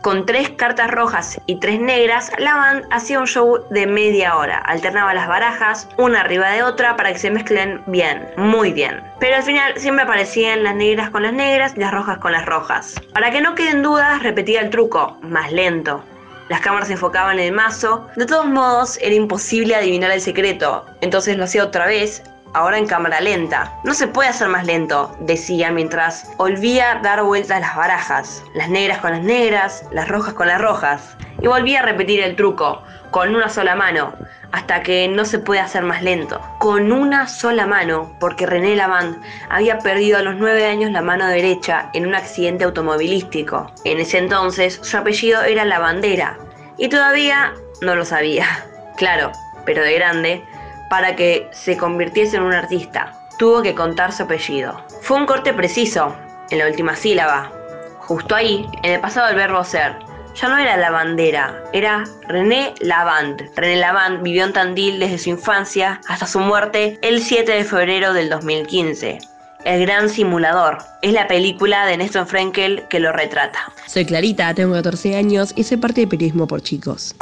Con 0.02 0.24
tres 0.24 0.48
cartas 0.48 0.90
rojas 0.90 1.38
y 1.44 1.56
tres 1.56 1.78
negras, 1.78 2.32
la 2.38 2.54
band 2.54 2.86
hacía 2.90 3.20
un 3.20 3.26
show 3.26 3.66
de 3.68 3.86
media 3.86 4.34
hora. 4.38 4.56
Alternaba 4.56 5.12
las 5.12 5.28
barajas, 5.28 5.88
una 5.98 6.22
arriba 6.22 6.48
de 6.52 6.62
otra, 6.62 6.96
para 6.96 7.12
que 7.12 7.18
se 7.18 7.30
mezclen 7.30 7.82
bien, 7.86 8.26
muy 8.38 8.72
bien. 8.72 9.02
Pero 9.18 9.36
al 9.36 9.42
final 9.42 9.74
siempre 9.76 10.04
aparecían 10.04 10.62
las 10.62 10.74
negras 10.74 11.10
con 11.10 11.22
las 11.22 11.34
negras 11.34 11.74
y 11.76 11.80
las 11.80 11.92
rojas 11.92 12.16
con 12.16 12.32
las 12.32 12.46
rojas. 12.46 12.94
Para 13.12 13.30
que 13.30 13.42
no 13.42 13.54
queden 13.54 13.82
dudas, 13.82 14.22
repetía 14.22 14.62
el 14.62 14.70
truco, 14.70 15.18
más 15.20 15.52
lento. 15.52 16.02
Las 16.48 16.62
cámaras 16.62 16.88
se 16.88 16.94
enfocaban 16.94 17.38
en 17.38 17.44
el 17.44 17.52
mazo. 17.52 18.08
De 18.16 18.24
todos 18.24 18.46
modos, 18.46 18.98
era 19.02 19.14
imposible 19.14 19.76
adivinar 19.76 20.10
el 20.12 20.22
secreto. 20.22 20.86
Entonces 21.02 21.36
lo 21.36 21.44
hacía 21.44 21.62
otra 21.62 21.86
vez, 21.86 22.22
ahora 22.54 22.78
en 22.78 22.86
cámara 22.86 23.20
lenta. 23.20 23.78
No 23.84 23.94
se 23.94 24.08
puede 24.08 24.28
hacer 24.28 24.48
más 24.48 24.64
lento, 24.64 25.14
decía 25.20 25.70
mientras 25.70 26.30
volvía 26.36 27.00
dar 27.02 27.22
vueltas 27.22 27.60
las 27.60 27.76
barajas. 27.76 28.42
Las 28.54 28.68
negras 28.68 28.98
con 28.98 29.12
las 29.12 29.22
negras, 29.22 29.84
las 29.92 30.08
rojas 30.08 30.34
con 30.34 30.48
las 30.48 30.60
rojas. 30.60 31.16
Y 31.40 31.46
volvía 31.46 31.80
a 31.80 31.84
repetir 31.84 32.20
el 32.20 32.36
truco, 32.36 32.82
con 33.10 33.34
una 33.34 33.48
sola 33.48 33.74
mano, 33.74 34.14
hasta 34.52 34.82
que 34.82 35.08
no 35.08 35.24
se 35.24 35.38
puede 35.38 35.60
hacer 35.60 35.82
más 35.82 36.02
lento. 36.02 36.40
Con 36.58 36.92
una 36.92 37.28
sola 37.28 37.66
mano, 37.66 38.16
porque 38.20 38.46
René 38.46 38.76
Lavand 38.76 39.22
había 39.48 39.78
perdido 39.78 40.18
a 40.18 40.22
los 40.22 40.36
nueve 40.36 40.66
años 40.66 40.90
la 40.90 41.02
mano 41.02 41.26
derecha 41.26 41.90
en 41.94 42.06
un 42.06 42.14
accidente 42.14 42.64
automovilístico. 42.64 43.72
En 43.84 44.00
ese 44.00 44.18
entonces 44.18 44.80
su 44.82 44.96
apellido 44.96 45.42
era 45.42 45.64
Lavandera, 45.64 46.36
y 46.76 46.88
todavía 46.88 47.52
no 47.80 47.94
lo 47.94 48.04
sabía. 48.04 48.46
Claro, 48.96 49.32
pero 49.64 49.82
de 49.82 49.94
grande, 49.94 50.44
para 50.90 51.16
que 51.16 51.48
se 51.52 51.78
convirtiese 51.78 52.36
en 52.36 52.42
un 52.42 52.52
artista. 52.52 53.14
Tuvo 53.38 53.62
que 53.62 53.74
contar 53.74 54.12
su 54.12 54.24
apellido. 54.24 54.84
Fue 55.00 55.16
un 55.16 55.24
corte 55.24 55.54
preciso, 55.54 56.14
en 56.50 56.58
la 56.58 56.66
última 56.66 56.94
sílaba. 56.94 57.50
Justo 58.00 58.34
ahí, 58.34 58.66
en 58.82 58.92
el 58.92 59.00
pasado 59.00 59.28
del 59.28 59.36
verbo 59.36 59.64
ser. 59.64 59.96
Ya 60.34 60.48
no 60.48 60.58
era 60.58 60.76
la 60.76 60.90
bandera, 60.90 61.64
era 61.72 62.04
René 62.28 62.74
Lavand. 62.80 63.50
René 63.56 63.76
Lavand 63.76 64.22
vivió 64.22 64.44
en 64.44 64.52
Tandil 64.52 65.00
desde 65.00 65.18
su 65.18 65.30
infancia 65.30 66.00
hasta 66.08 66.26
su 66.26 66.40
muerte 66.40 66.98
el 67.02 67.22
7 67.22 67.50
de 67.50 67.64
febrero 67.64 68.12
del 68.12 68.28
2015. 68.28 69.18
El 69.64 69.80
Gran 69.86 70.08
Simulador 70.08 70.78
es 71.02 71.12
la 71.12 71.28
película 71.28 71.86
de 71.86 71.96
Néstor 71.96 72.26
Frenkel 72.26 72.84
que 72.88 73.00
lo 73.00 73.12
retrata. 73.12 73.72
Soy 73.86 74.06
Clarita, 74.06 74.54
tengo 74.54 74.74
14 74.74 75.16
años 75.16 75.52
y 75.54 75.64
soy 75.64 75.76
parte 75.76 76.02
de 76.02 76.06
Periodismo 76.06 76.46
por 76.46 76.62
Chicos. 76.62 77.14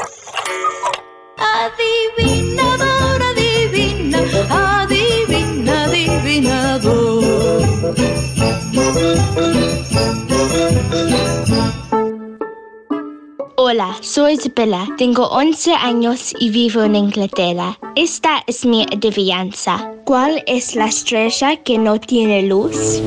Hola, 13.71 13.97
soy 14.01 14.33
Isabella, 14.35 14.87
tengo 14.97 15.27
11 15.29 15.75
años 15.75 16.33
y 16.41 16.49
vivo 16.49 16.83
en 16.85 16.97
Inglaterra. 16.97 17.79
Esta 17.97 18.43
es 18.47 18.65
mi 18.65 18.87
adivinanza. 18.91 19.93
¿Cuál 20.05 20.43
es 20.47 20.75
la 20.75 20.87
estrella 20.87 21.57
que 21.57 21.77
no 21.77 22.01
tiene 22.01 22.45
luz? 22.45 23.03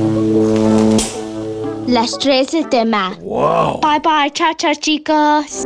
La 1.87 2.03
estrella 2.03 2.67
de 2.69 2.85
mar. 2.85 3.17
Wow. 3.21 3.79
Bye 3.81 4.01
bye, 4.03 4.31
chao 4.31 4.53
chao 4.55 4.73
chicos. 4.75 5.65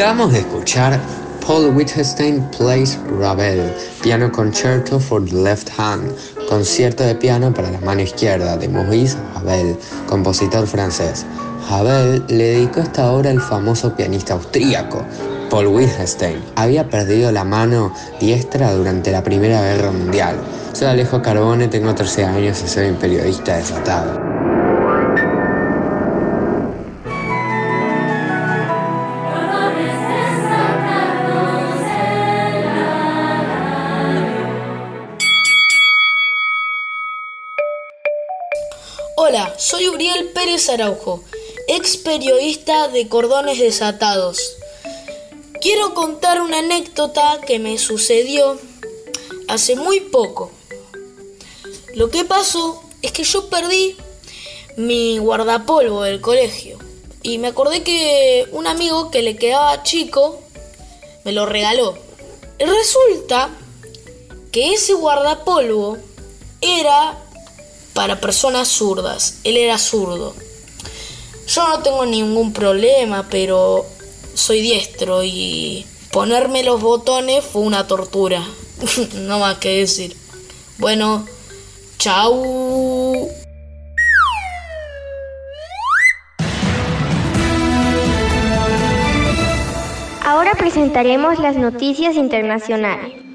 Acabamos 0.00 0.32
de 0.32 0.38
escuchar 0.38 0.98
Paul 1.46 1.76
Wittgenstein 1.76 2.42
Plays 2.56 2.98
Ravel, 3.20 3.70
Piano 4.02 4.32
Concerto 4.32 4.98
for 4.98 5.22
the 5.22 5.36
Left 5.36 5.68
Hand, 5.78 6.16
concierto 6.48 7.04
de 7.04 7.14
piano 7.14 7.52
para 7.52 7.70
la 7.70 7.78
mano 7.80 8.00
izquierda 8.00 8.56
de 8.56 8.66
Maurice 8.66 9.18
Ravel, 9.34 9.76
compositor 10.08 10.66
francés. 10.66 11.26
Ravel 11.68 12.24
le 12.28 12.44
dedicó 12.44 12.80
esta 12.80 13.12
obra 13.12 13.28
al 13.28 13.42
famoso 13.42 13.94
pianista 13.94 14.32
austríaco, 14.32 15.04
Paul 15.50 15.66
Wittgenstein. 15.66 16.42
Había 16.56 16.88
perdido 16.88 17.30
la 17.30 17.44
mano 17.44 17.92
diestra 18.18 18.72
durante 18.72 19.12
la 19.12 19.22
Primera 19.22 19.60
Guerra 19.60 19.90
Mundial. 19.90 20.36
Soy 20.72 20.86
Alejo 20.86 21.20
Carbone, 21.20 21.68
tengo 21.68 21.94
13 21.94 22.24
años 22.24 22.62
y 22.64 22.68
soy 22.68 22.88
un 22.88 22.96
periodista 22.96 23.58
desatado. 23.58 24.29
Araujo, 40.70 41.22
ex 41.68 41.96
periodista 41.96 42.88
de 42.88 43.08
Cordones 43.08 43.58
Desatados. 43.58 44.56
Quiero 45.60 45.94
contar 45.94 46.40
una 46.40 46.60
anécdota 46.60 47.40
que 47.46 47.58
me 47.58 47.76
sucedió 47.78 48.58
hace 49.48 49.76
muy 49.76 50.00
poco. 50.00 50.50
Lo 51.94 52.10
que 52.10 52.24
pasó 52.24 52.82
es 53.02 53.12
que 53.12 53.24
yo 53.24 53.48
perdí 53.48 53.96
mi 54.76 55.18
guardapolvo 55.18 56.02
del 56.02 56.20
colegio 56.20 56.78
y 57.22 57.38
me 57.38 57.48
acordé 57.48 57.82
que 57.82 58.48
un 58.52 58.66
amigo 58.66 59.10
que 59.10 59.22
le 59.22 59.36
quedaba 59.36 59.82
chico 59.82 60.40
me 61.24 61.32
lo 61.32 61.46
regaló. 61.46 61.98
Resulta 62.58 63.50
que 64.52 64.74
ese 64.74 64.94
guardapolvo 64.94 65.98
era 66.60 67.18
para 67.94 68.20
personas 68.20 68.68
zurdas. 68.68 69.38
Él 69.44 69.56
era 69.56 69.78
zurdo. 69.78 70.34
Yo 71.52 71.66
no 71.66 71.80
tengo 71.80 72.06
ningún 72.06 72.52
problema, 72.52 73.26
pero 73.28 73.84
soy 74.34 74.60
diestro 74.60 75.24
y 75.24 75.84
ponerme 76.12 76.62
los 76.62 76.80
botones 76.80 77.44
fue 77.44 77.62
una 77.62 77.88
tortura. 77.88 78.40
no 79.14 79.40
más 79.40 79.58
que 79.58 79.78
decir. 79.80 80.16
Bueno, 80.78 81.26
chau. 81.98 83.28
Ahora 90.22 90.52
presentaremos 90.56 91.40
las 91.40 91.56
noticias 91.56 92.14
internacionales. 92.14 93.29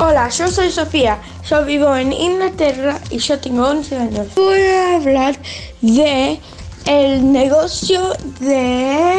Hola, 0.00 0.28
yo 0.28 0.46
soy 0.46 0.70
Sofía. 0.70 1.20
Yo 1.50 1.64
vivo 1.64 1.96
en 1.96 2.12
Inglaterra 2.12 3.00
y 3.10 3.18
yo 3.18 3.40
tengo 3.40 3.66
11 3.66 3.96
años. 3.96 4.28
Voy 4.36 4.60
a 4.60 4.94
hablar 4.94 5.36
de 5.80 6.38
el 6.86 7.32
negocio 7.32 8.00
de 8.38 9.16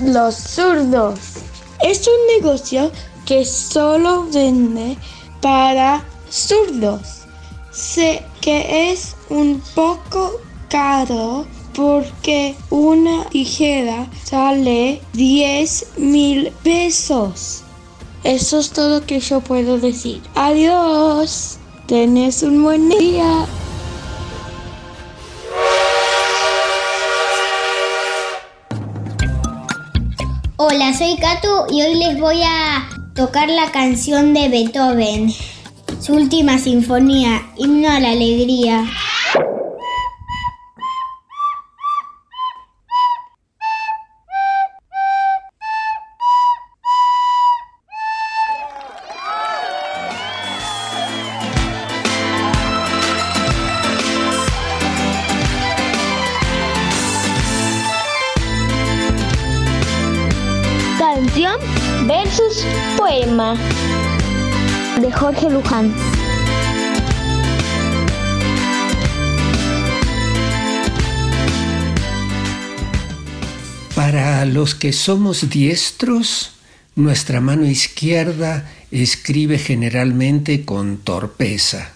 los 0.00 0.34
zurdos. 0.34 1.20
Es 1.84 2.04
un 2.08 2.42
negocio 2.42 2.90
que 3.24 3.44
solo 3.44 4.26
vende 4.32 4.98
para 5.40 6.04
zurdos. 6.28 7.22
Sé 7.70 8.24
que 8.40 8.90
es 8.90 9.14
un 9.28 9.62
poco 9.76 10.40
caro 10.68 11.46
porque 11.76 12.56
una 12.70 13.24
tijera 13.28 14.08
sale 14.24 15.00
10 15.12 15.98
mil 15.98 16.50
pesos. 16.64 17.62
Eso 18.24 18.58
es 18.58 18.70
todo 18.70 19.06
que 19.06 19.20
yo 19.20 19.40
puedo 19.40 19.78
decir. 19.78 20.20
Adiós. 20.34 21.58
Tenés 21.86 22.42
un 22.42 22.62
buen 22.62 22.88
día. 22.88 23.46
Hola, 30.56 30.92
soy 30.92 31.16
Kato 31.16 31.66
y 31.70 31.82
hoy 31.82 31.94
les 31.94 32.20
voy 32.20 32.42
a 32.44 32.88
tocar 33.14 33.48
la 33.48 33.72
canción 33.72 34.34
de 34.34 34.48
Beethoven, 34.50 35.32
su 36.00 36.12
última 36.12 36.58
sinfonía, 36.58 37.42
Himno 37.56 37.88
a 37.88 37.98
la 37.98 38.10
Alegría. 38.10 38.84
Que 74.80 74.92
somos 74.92 75.50
diestros, 75.50 76.54
nuestra 76.96 77.40
mano 77.40 77.66
izquierda 77.66 78.72
escribe 78.90 79.58
generalmente 79.58 80.64
con 80.64 80.96
torpeza, 80.96 81.92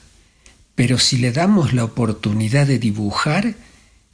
pero 0.77 0.99
si 0.99 1.17
le 1.17 1.33
damos 1.33 1.73
la 1.73 1.83
oportunidad 1.83 2.67
de 2.67 2.79
dibujar, 2.79 3.55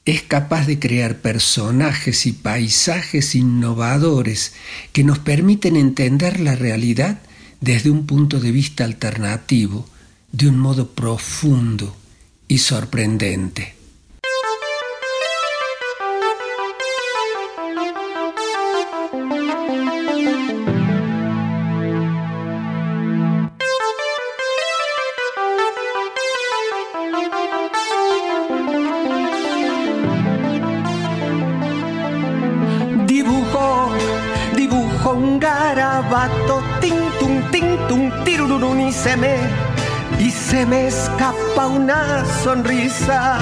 es 0.05 0.23
capaz 0.23 0.67
de 0.67 0.79
crear 0.79 1.19
personajes 1.19 2.27
y 2.27 2.33
paisajes 2.33 3.35
innovadores 3.35 4.55
que 4.93 5.05
nos 5.05 5.19
permiten 5.19 5.77
entender 5.77 6.41
la 6.41 6.55
realidad 6.55 7.19
desde 7.61 7.91
un 7.91 8.07
punto 8.07 8.39
de 8.39 8.53
vista 8.53 8.85
alternativo, 8.85 9.87
de 10.33 10.49
un 10.49 10.59
modo 10.59 10.93
profundo 10.93 11.97
y 12.47 12.59
sorprendente. 12.59 13.80
Y 40.19 40.31
se 40.31 40.67
me 40.67 40.89
escapa 40.89 41.67
una 41.67 42.23
sonrisa. 42.45 43.39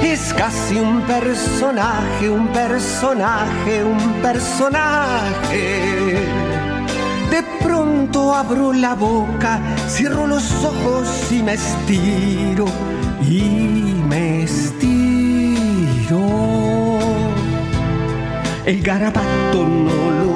Es 0.00 0.32
casi 0.32 0.76
un 0.78 1.00
personaje, 1.02 2.30
un 2.30 2.46
personaje, 2.48 3.82
un 3.82 4.12
personaje. 4.22 5.74
De 7.32 7.42
pronto 7.64 8.32
abro 8.32 8.72
la 8.72 8.94
boca, 8.94 9.58
cierro 9.88 10.28
los 10.28 10.44
ojos 10.64 11.32
y 11.32 11.42
me 11.42 11.54
estiro, 11.54 12.66
y 13.28 13.92
me 14.08 14.44
estiro. 14.44 14.94
El 18.64 18.82
garabato 18.82 19.66
no 19.66 20.10
lo 20.10 20.33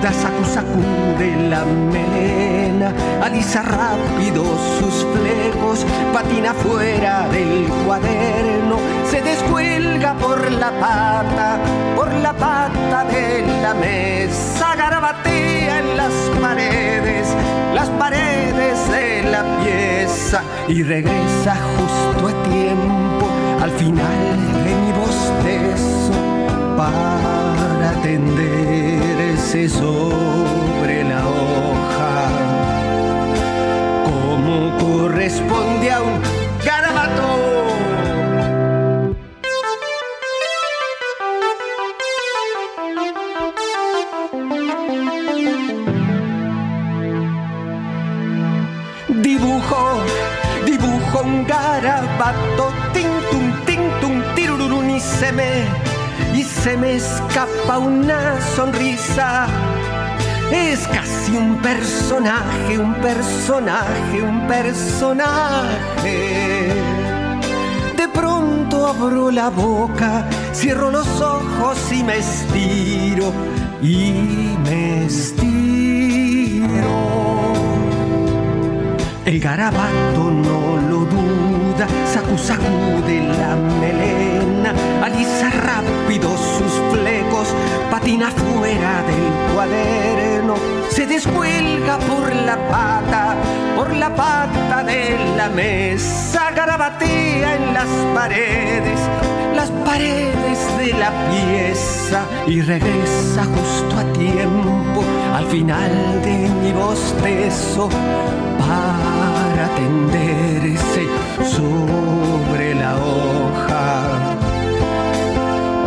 duda, 0.00 0.12
sacu 0.12 0.44
sacude 0.44 1.48
la 1.48 1.64
melena, 1.64 2.92
alisa 3.22 3.62
rápido 3.62 4.44
sus 4.78 5.06
flecos, 5.12 5.84
patina 6.12 6.54
fuera 6.54 7.28
del 7.28 7.68
cuaderno, 7.84 8.78
se 9.10 9.20
descuelga 9.20 10.14
por 10.14 10.50
la 10.50 10.70
pata, 10.70 11.58
por 11.96 12.12
la 12.14 12.32
pata 12.32 13.04
de 13.04 13.44
la 13.62 13.74
mesa, 13.74 14.74
garabatea 14.76 15.80
en 15.80 15.96
las 15.96 16.12
paredes, 16.40 17.28
las 17.74 17.88
paredes 17.90 18.90
de 18.90 19.22
la 19.30 19.42
pieza 19.62 20.42
y 20.68 20.82
regresa 20.82 21.56
justo 21.76 22.28
a 22.28 22.42
tiempo 22.44 23.26
al 23.62 23.70
final 23.72 24.64
de 24.64 24.74
mi 24.74 24.92
bostezo 24.92 26.09
para 26.80 27.92
tenderse 28.02 29.68
sobre 29.68 31.04
la 31.04 31.26
hoja 31.26 32.49
escapa 56.96 57.78
una 57.78 58.40
sonrisa. 58.56 59.46
Es 60.50 60.86
casi 60.88 61.36
un 61.36 61.56
personaje, 61.58 62.78
un 62.78 62.94
personaje, 62.94 64.22
un 64.22 64.46
personaje. 64.48 66.18
De 67.96 68.08
pronto 68.08 68.86
abro 68.88 69.30
la 69.30 69.50
boca, 69.50 70.26
cierro 70.52 70.90
los 70.90 71.20
ojos 71.20 71.78
y 71.92 72.02
me 72.02 72.18
estiro, 72.18 73.32
y 73.82 74.56
me 74.64 75.06
estiro. 75.06 75.50
El 79.24 79.38
garabato 79.38 80.30
no 80.46 80.76
lo 80.90 80.98
duda, 81.04 81.49
sacu 81.88 82.36
sacude 82.36 83.20
la 83.38 83.56
melena, 83.80 84.74
alisa 85.02 85.50
rápido 85.50 86.28
sus 86.36 86.72
flecos, 86.92 87.48
patina 87.90 88.30
fuera 88.30 89.02
del 89.08 89.54
cuaderno, 89.54 90.54
se 90.90 91.06
descuelga 91.06 91.98
por 91.98 92.34
la 92.34 92.56
pata, 92.68 93.34
por 93.76 93.94
la 93.94 94.14
pata 94.14 94.82
de 94.84 95.16
la 95.36 95.48
mesa, 95.48 96.50
garabatea 96.50 97.56
en 97.56 97.74
las 97.74 97.88
paredes, 98.14 99.00
las 99.54 99.70
paredes 99.70 100.58
de 100.78 100.92
la 100.98 101.10
pieza. 101.30 102.24
Y 102.46 102.60
regresa 102.62 103.44
justo 103.44 103.96
a 103.96 104.12
tiempo 104.12 105.04
al 105.34 105.46
final 105.46 106.22
de 106.22 106.48
mi 106.60 106.72
bostezo 106.72 107.88
para 108.70 109.66
tenderse 109.74 111.02
sobre 111.56 112.74
la 112.74 112.96
hoja 112.96 114.38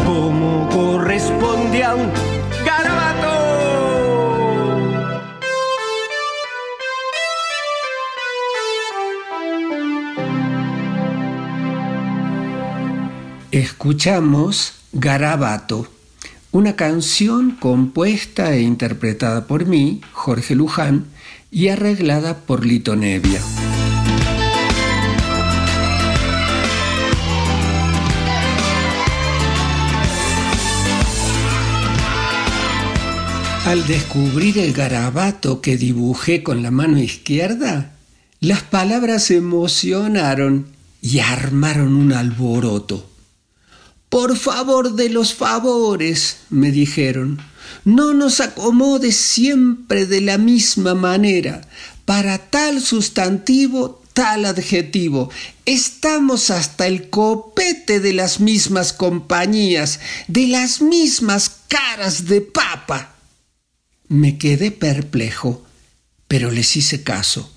como 0.05 0.67
corresponde 0.69 1.83
a 1.83 1.95
un 1.95 2.09
garabato. 2.65 3.35
Escuchamos 13.51 14.73
Garabato, 14.91 15.87
una 16.51 16.75
canción 16.75 17.51
compuesta 17.51 18.53
e 18.53 18.61
interpretada 18.61 19.47
por 19.47 19.65
mí, 19.65 20.01
Jorge 20.11 20.53
Luján, 20.53 21.12
y 21.53 21.67
arreglada 21.67 22.39
por 22.39 22.65
Lito 22.65 22.95
Nevia. 22.95 23.39
Al 33.65 33.87
descubrir 33.87 34.57
el 34.57 34.73
garabato 34.73 35.61
que 35.61 35.77
dibujé 35.77 36.43
con 36.43 36.63
la 36.63 36.71
mano 36.71 36.99
izquierda, 36.99 37.93
las 38.39 38.63
palabras 38.63 39.23
se 39.23 39.37
emocionaron 39.37 40.67
y 41.01 41.19
armaron 41.19 41.95
un 41.95 42.13
alboroto. 42.13 43.09
Por 44.09 44.35
favor 44.35 44.95
de 44.95 45.09
los 45.09 45.33
favores, 45.33 46.39
me 46.49 46.71
dijeron, 46.71 47.39
no 47.85 48.13
nos 48.13 48.39
acomodes 48.39 49.17
siempre 49.17 50.05
de 50.05 50.21
la 50.21 50.37
misma 50.37 50.93
manera. 50.95 51.61
Para 52.05 52.37
tal 52.37 52.81
sustantivo, 52.81 54.01
tal 54.13 54.45
adjetivo. 54.45 55.29
Estamos 55.65 56.49
hasta 56.49 56.87
el 56.87 57.09
copete 57.09 57.99
de 57.99 58.13
las 58.13 58.39
mismas 58.39 58.93
compañías, 58.93 59.99
de 60.27 60.47
las 60.47 60.81
mismas 60.81 61.51
caras 61.67 62.25
de 62.25 62.41
papa. 62.41 63.15
Me 64.07 64.37
quedé 64.37 64.71
perplejo, 64.71 65.65
pero 66.27 66.51
les 66.51 66.75
hice 66.75 67.03
caso. 67.03 67.51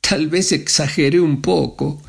Tal 0.00 0.28
vez 0.28 0.52
exageré 0.52 1.20
un 1.20 1.42
poco. 1.42 2.02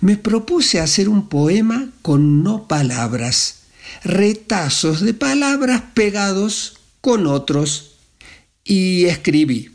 Me 0.00 0.16
propuse 0.16 0.80
hacer 0.80 1.08
un 1.08 1.28
poema 1.28 1.90
con 2.02 2.42
no 2.42 2.66
palabras, 2.66 3.60
retazos 4.02 5.00
de 5.00 5.14
palabras 5.14 5.82
pegados 5.94 6.75
con 7.06 7.28
otros, 7.28 7.92
y 8.64 9.04
escribí. 9.04 9.70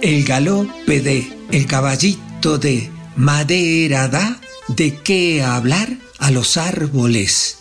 El 0.00 0.22
galope 0.22 1.00
de, 1.00 1.36
el 1.50 1.66
caballito 1.66 2.58
de, 2.58 2.88
madera 3.16 4.06
da, 4.06 4.40
de 4.68 4.96
qué 4.98 5.42
hablar 5.42 5.88
a 6.20 6.30
los 6.30 6.56
árboles. 6.56 7.58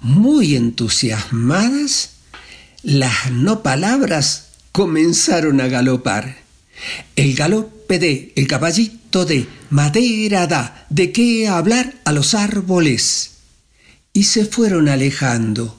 Muy 0.00 0.56
entusiasmadas, 0.56 2.12
las 2.82 3.30
no 3.32 3.62
palabras 3.62 4.46
comenzaron 4.72 5.60
a 5.60 5.66
galopar. 5.66 6.38
El 7.16 7.34
galope 7.34 7.98
de, 7.98 8.32
el 8.34 8.46
caballito 8.46 9.26
de, 9.26 9.46
madera 9.70 10.46
da, 10.46 10.86
de 10.90 11.12
qué 11.12 11.48
hablar 11.48 11.94
a 12.04 12.12
los 12.12 12.34
árboles. 12.34 13.32
Y 14.12 14.24
se 14.24 14.44
fueron 14.44 14.88
alejando. 14.88 15.78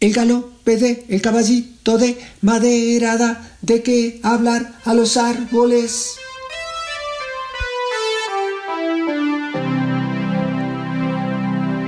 El 0.00 0.12
galope 0.12 0.76
de, 0.76 1.06
el 1.08 1.22
caballito 1.22 1.98
de, 1.98 2.18
madera 2.40 3.16
da, 3.16 3.56
de 3.62 3.82
qué 3.82 4.20
hablar 4.22 4.78
a 4.84 4.94
los 4.94 5.16
árboles. 5.16 6.16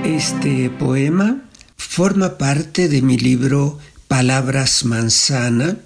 Este 0.03 0.69
poema 0.69 1.41
forma 1.75 2.37
parte 2.37 2.87
de 2.87 3.01
mi 3.01 3.17
libro 3.17 3.79
Palabras 4.07 4.85
Manzana, 4.85 5.77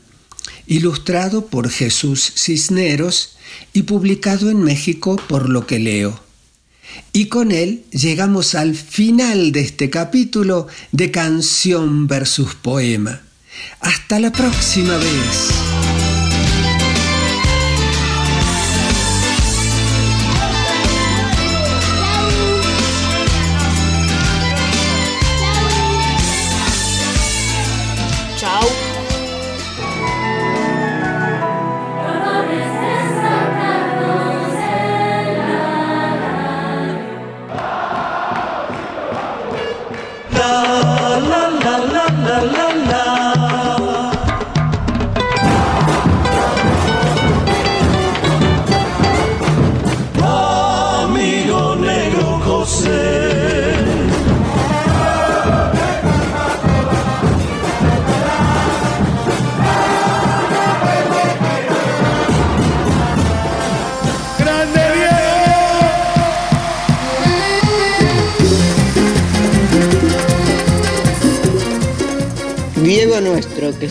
ilustrado 0.69 1.47
por 1.47 1.69
Jesús 1.69 2.31
Cisneros 2.37 3.35
y 3.73 3.83
publicado 3.83 4.49
en 4.49 4.63
México 4.63 5.17
por 5.27 5.49
lo 5.49 5.67
que 5.67 5.79
leo. 5.79 6.17
Y 7.11 7.25
con 7.25 7.51
él 7.51 7.83
llegamos 7.91 8.55
al 8.55 8.75
final 8.75 9.51
de 9.51 9.61
este 9.61 9.89
capítulo 9.89 10.67
de 10.91 11.11
canción 11.11 12.07
versus 12.07 12.55
poema. 12.55 13.21
Hasta 13.81 14.19
la 14.19 14.31
próxima 14.31 14.95
vez. 14.95 15.68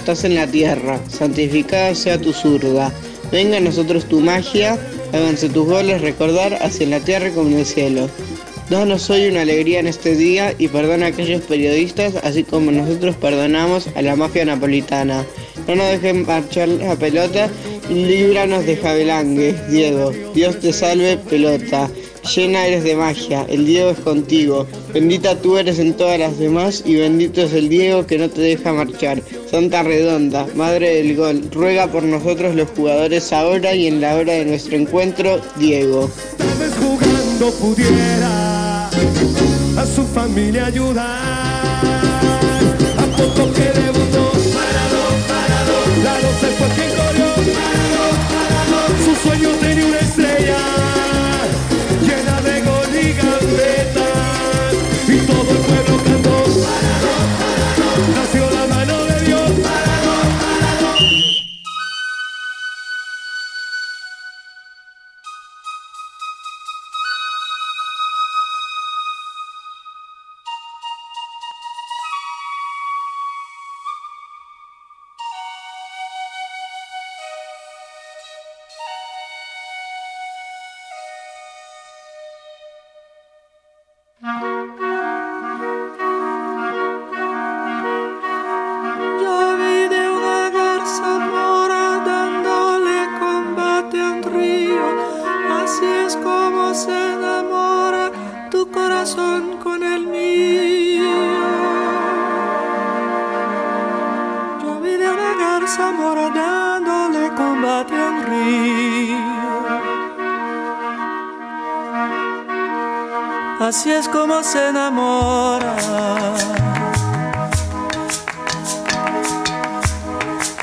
Estás 0.09 0.25
en 0.25 0.37
la 0.37 0.47
tierra, 0.47 0.99
santificada 1.11 1.95
sea 1.95 2.19
tu 2.19 2.33
zurda. 2.33 2.91
Venga 3.31 3.59
a 3.59 3.61
nosotros 3.61 4.07
tu 4.07 4.21
magia, 4.21 4.79
háganse 5.13 5.51
tus 5.51 5.67
goles 5.67 6.01
recordar 6.01 6.55
hacia 6.63 6.87
la 6.87 7.01
tierra 7.01 7.29
como 7.29 7.51
en 7.51 7.59
el 7.59 7.67
cielo. 7.67 8.09
Danos 8.71 9.11
hoy 9.11 9.27
una 9.27 9.43
alegría 9.43 9.81
en 9.81 9.87
este 9.87 10.17
día 10.17 10.55
y 10.57 10.69
perdona 10.69 11.05
a 11.05 11.09
aquellos 11.11 11.43
periodistas, 11.43 12.15
así 12.23 12.43
como 12.43 12.73
nosotros 12.73 13.17
perdonamos 13.17 13.89
a 13.95 14.01
la 14.01 14.17
mafia 14.17 14.47
napolitana. 14.47 15.27
No 15.67 15.75
nos 15.75 15.91
dejen 15.91 16.25
marchar 16.25 16.69
la 16.69 16.97
pelota 16.97 17.51
líbranos 17.91 18.65
de 18.65 18.77
Jabelangue, 18.77 19.55
Diego. 19.71 20.13
Dios 20.35 20.59
te 20.61 20.73
salve, 20.73 21.19
pelota. 21.19 21.91
llena 22.35 22.67
eres 22.67 22.85
de 22.85 22.95
magia, 22.95 23.45
el 23.49 23.67
Diego 23.67 23.91
es 23.91 23.99
contigo. 23.99 24.67
Bendita 24.95 25.37
tú 25.37 25.59
eres 25.59 25.79
en 25.79 25.95
todas 25.95 26.19
las 26.19 26.39
demás 26.39 26.83
y 26.87 26.95
bendito 26.95 27.43
es 27.43 27.53
el 27.53 27.69
Diego 27.69 28.07
que 28.07 28.19
no 28.19 28.31
te 28.31 28.41
deja 28.41 28.73
marchar. 28.73 29.23
Santa 29.51 29.83
Redonda, 29.83 30.47
Madre 30.55 30.97
del 30.97 31.17
Gol, 31.17 31.49
ruega 31.51 31.87
por 31.87 32.03
nosotros 32.03 32.55
los 32.55 32.69
jugadores 32.71 33.33
ahora 33.33 33.75
y 33.75 33.87
en 33.87 34.01
la 34.01 34.15
hora 34.15 34.35
de 34.35 34.45
nuestro 34.45 34.77
encuentro, 34.77 35.41
Diego. 35.57 36.11
jugando 36.79 37.51
pudiera 37.53 38.89
a 38.89 39.87
su 39.87 40.05
familia 40.05 40.67
ayudar. 40.67 41.23
A 42.99 43.07
poco 43.17 43.53
que 43.55 43.73
debutó, 43.81 44.33
parado, 44.53 45.01
parado, 45.29 45.77
Lalo 46.05 46.29
se 46.41 46.49
fue 46.49 46.69
quien 46.77 46.91
corrió, 46.91 47.29
parado, 47.57 48.05
parado. 48.29 48.79
Su 49.05 49.29
sueño 49.29 49.51
tenía 49.61 49.78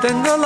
tengo 0.00 0.36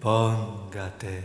póngate. 0.00 1.24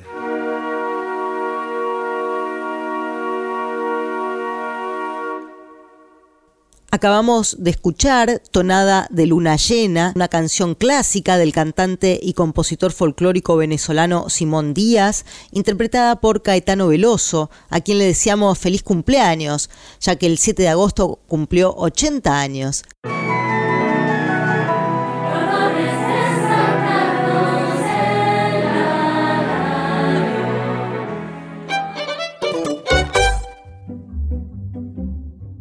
Acabamos 6.92 7.58
de 7.60 7.72
escuchar 7.72 8.42
Tonada 8.52 9.08
de 9.10 9.26
Luna 9.26 9.58
Llena, 9.58 10.14
una 10.16 10.30
canción 10.30 10.76
clásica 10.76 11.38
del 11.38 11.52
cantante 11.52 12.18
y 12.22 12.32
compositor 12.32 12.94
folclórico 12.94 13.58
venezolano 13.58 14.30
Simón 14.30 14.74
Díaz, 14.74 15.26
interpretada 15.52 16.22
por 16.22 16.42
Caetano 16.42 16.88
Veloso, 16.88 17.50
a 17.70 17.82
quien 17.82 17.98
le 17.98 18.06
deseamos 18.06 18.58
feliz 18.60 18.82
cumpleaños, 18.82 19.70
ya 20.00 20.16
que 20.16 20.26
el 20.26 20.38
7 20.38 20.64
de 20.64 20.70
agosto 20.70 21.20
cumplió 21.28 21.76
80 21.76 22.40
años. 22.40 22.84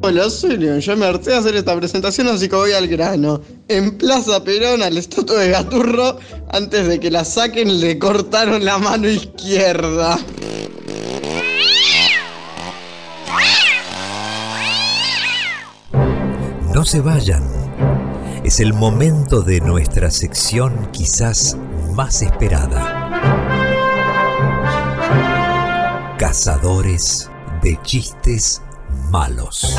Hola, 0.07 0.29
soy. 0.29 0.59
Yo 0.83 0.97
me 0.99 1.07
harté 1.07 1.31
de 1.31 1.37
hacer 1.37 1.57
esta 1.57 1.75
presentación, 1.75 2.29
así 2.29 2.47
que 2.47 2.55
voy 2.55 2.73
al 2.73 2.87
grano. 2.89 3.41
En 3.69 3.97
Plaza 3.97 4.45
Perón, 4.45 4.83
al 4.83 4.99
estatua 4.99 5.41
de 5.41 5.49
Gaturro, 5.49 6.19
antes 6.51 6.87
de 6.87 7.01
que 7.01 7.11
la 7.11 7.25
saquen, 7.25 7.81
le 7.81 7.99
cortaron 7.99 8.63
la 8.67 8.77
mano 8.77 9.09
izquierda. 9.09 10.19
No 16.75 16.85
se 16.85 17.01
vayan. 17.01 17.49
Es 18.45 18.61
el 18.61 18.75
momento 18.75 19.41
de 19.41 19.63
nuestra 19.63 20.11
sección 20.11 20.91
quizás 20.93 21.57
más 21.95 22.21
esperada. 22.21 23.09
Cazadores 26.19 27.31
de 27.63 27.79
chistes 27.81 28.61
malos. 29.15 29.77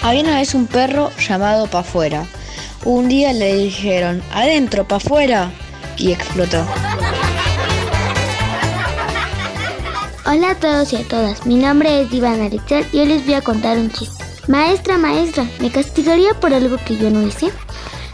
Había 0.00 0.22
una 0.22 0.36
vez 0.36 0.54
un 0.54 0.68
perro 0.68 1.10
llamado 1.18 1.66
Pa' 1.66 1.82
Fuera. 1.82 2.24
Un 2.84 3.08
día 3.08 3.32
le 3.32 3.52
dijeron, 3.56 4.22
adentro, 4.32 4.86
para 4.86 4.98
afuera, 4.98 5.50
y 5.96 6.12
explotó. 6.12 6.64
Hola 10.24 10.50
a 10.52 10.54
todos 10.54 10.92
y 10.92 10.96
a 10.98 11.08
todas, 11.08 11.44
mi 11.46 11.56
nombre 11.56 12.02
es 12.02 12.12
Ivana 12.12 12.46
Alexer 12.46 12.86
y 12.92 13.00
hoy 13.00 13.06
les 13.06 13.24
voy 13.24 13.34
a 13.34 13.40
contar 13.40 13.76
un 13.76 13.90
chiste. 13.90 14.24
Maestra, 14.46 14.98
maestra, 14.98 15.48
¿me 15.58 15.72
castigaría 15.72 16.34
por 16.34 16.54
algo 16.54 16.76
que 16.86 16.96
yo 16.96 17.10
no 17.10 17.26
hice? 17.26 17.50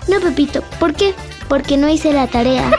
No, 0.09 0.21
Pepito, 0.21 0.63
¿por 0.79 0.95
qué? 0.95 1.15
Porque 1.51 1.77
no 1.77 1.87
hice 1.91 2.15
la 2.15 2.29
tarea. 2.29 2.71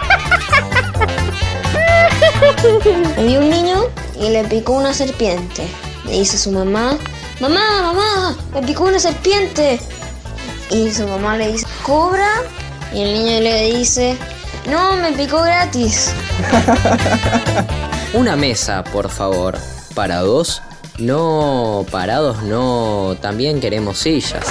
Había 3.18 3.40
un 3.40 3.50
niño 3.50 3.86
y 4.20 4.30
le 4.30 4.44
picó 4.44 4.74
una 4.74 4.94
serpiente. 4.94 5.68
Le 6.06 6.14
dice 6.14 6.36
a 6.36 6.40
su 6.40 6.52
mamá, 6.52 6.98
mamá, 7.40 7.82
mamá, 7.82 8.38
me 8.54 8.62
picó 8.62 8.84
una 8.84 9.00
serpiente. 9.00 9.80
Y 10.70 10.92
su 10.92 11.08
mamá 11.08 11.38
le 11.38 11.52
dice, 11.52 11.66
¿cobra? 11.84 12.30
Y 12.94 13.02
el 13.02 13.14
niño 13.14 13.40
le 13.42 13.72
dice, 13.78 14.18
no, 14.70 14.96
me 14.98 15.12
picó 15.14 15.42
gratis. 15.42 16.14
Una 18.14 18.36
mesa, 18.36 18.84
por 18.84 19.10
favor. 19.10 19.58
Para 19.96 20.20
dos. 20.20 20.62
No, 21.00 21.86
parados 21.90 22.44
no. 22.44 23.18
También 23.22 23.60
queremos 23.60 23.98
sillas. 23.98 24.46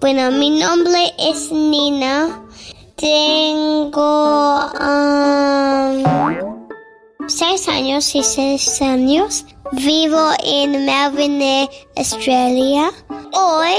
Bueno, 0.00 0.32
mi 0.32 0.50
nombre 0.50 1.14
es 1.20 1.52
Nina. 1.52 2.42
Tengo 2.96 4.72
seis 7.28 7.68
años 7.68 8.12
y 8.16 8.24
seis 8.24 8.82
años. 8.82 9.44
Vivo 9.70 10.30
en 10.42 10.84
Melbourne, 10.84 11.70
Australia. 11.96 12.90
Hoy 13.34 13.78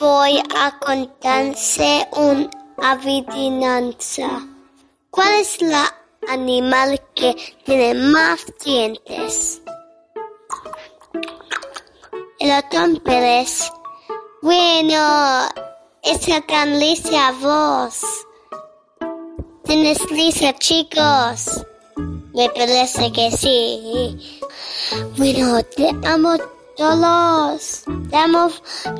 voy 0.00 0.42
a 0.56 0.78
contarse 0.78 2.08
una 2.12 2.48
adivinanza. 2.78 4.46
¿Cuál 5.10 5.34
es 5.34 5.60
el 5.60 5.74
animal 6.30 6.98
que 7.14 7.36
tiene 7.66 7.92
más 7.92 8.46
dientes? 8.64 9.60
El 12.38 12.48
ratón 12.48 12.96
Pérez. 13.04 13.70
Bueno, 14.42 15.48
esa 16.02 16.40
gran 16.40 16.80
lista 16.80 17.28
a 17.28 17.32
vos. 17.32 18.00
¿Tienes 19.62 20.10
lista, 20.10 20.52
chicos? 20.58 21.64
Me 22.34 22.50
parece 22.50 23.12
que 23.12 23.30
sí. 23.30 24.40
Bueno, 25.16 25.62
te 25.76 25.90
amo 26.04 26.36
todos. 26.76 27.84
Te 28.10 28.16
amo, 28.16 28.50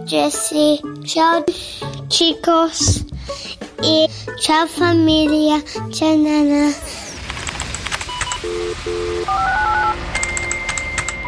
Jessie. 0.06 0.80
Chao, 1.06 1.44
chicos. 2.06 3.04
Y 3.82 4.08
chao, 4.38 4.68
familia. 4.68 5.60
Chao, 5.90 6.16
nana. 6.18 6.72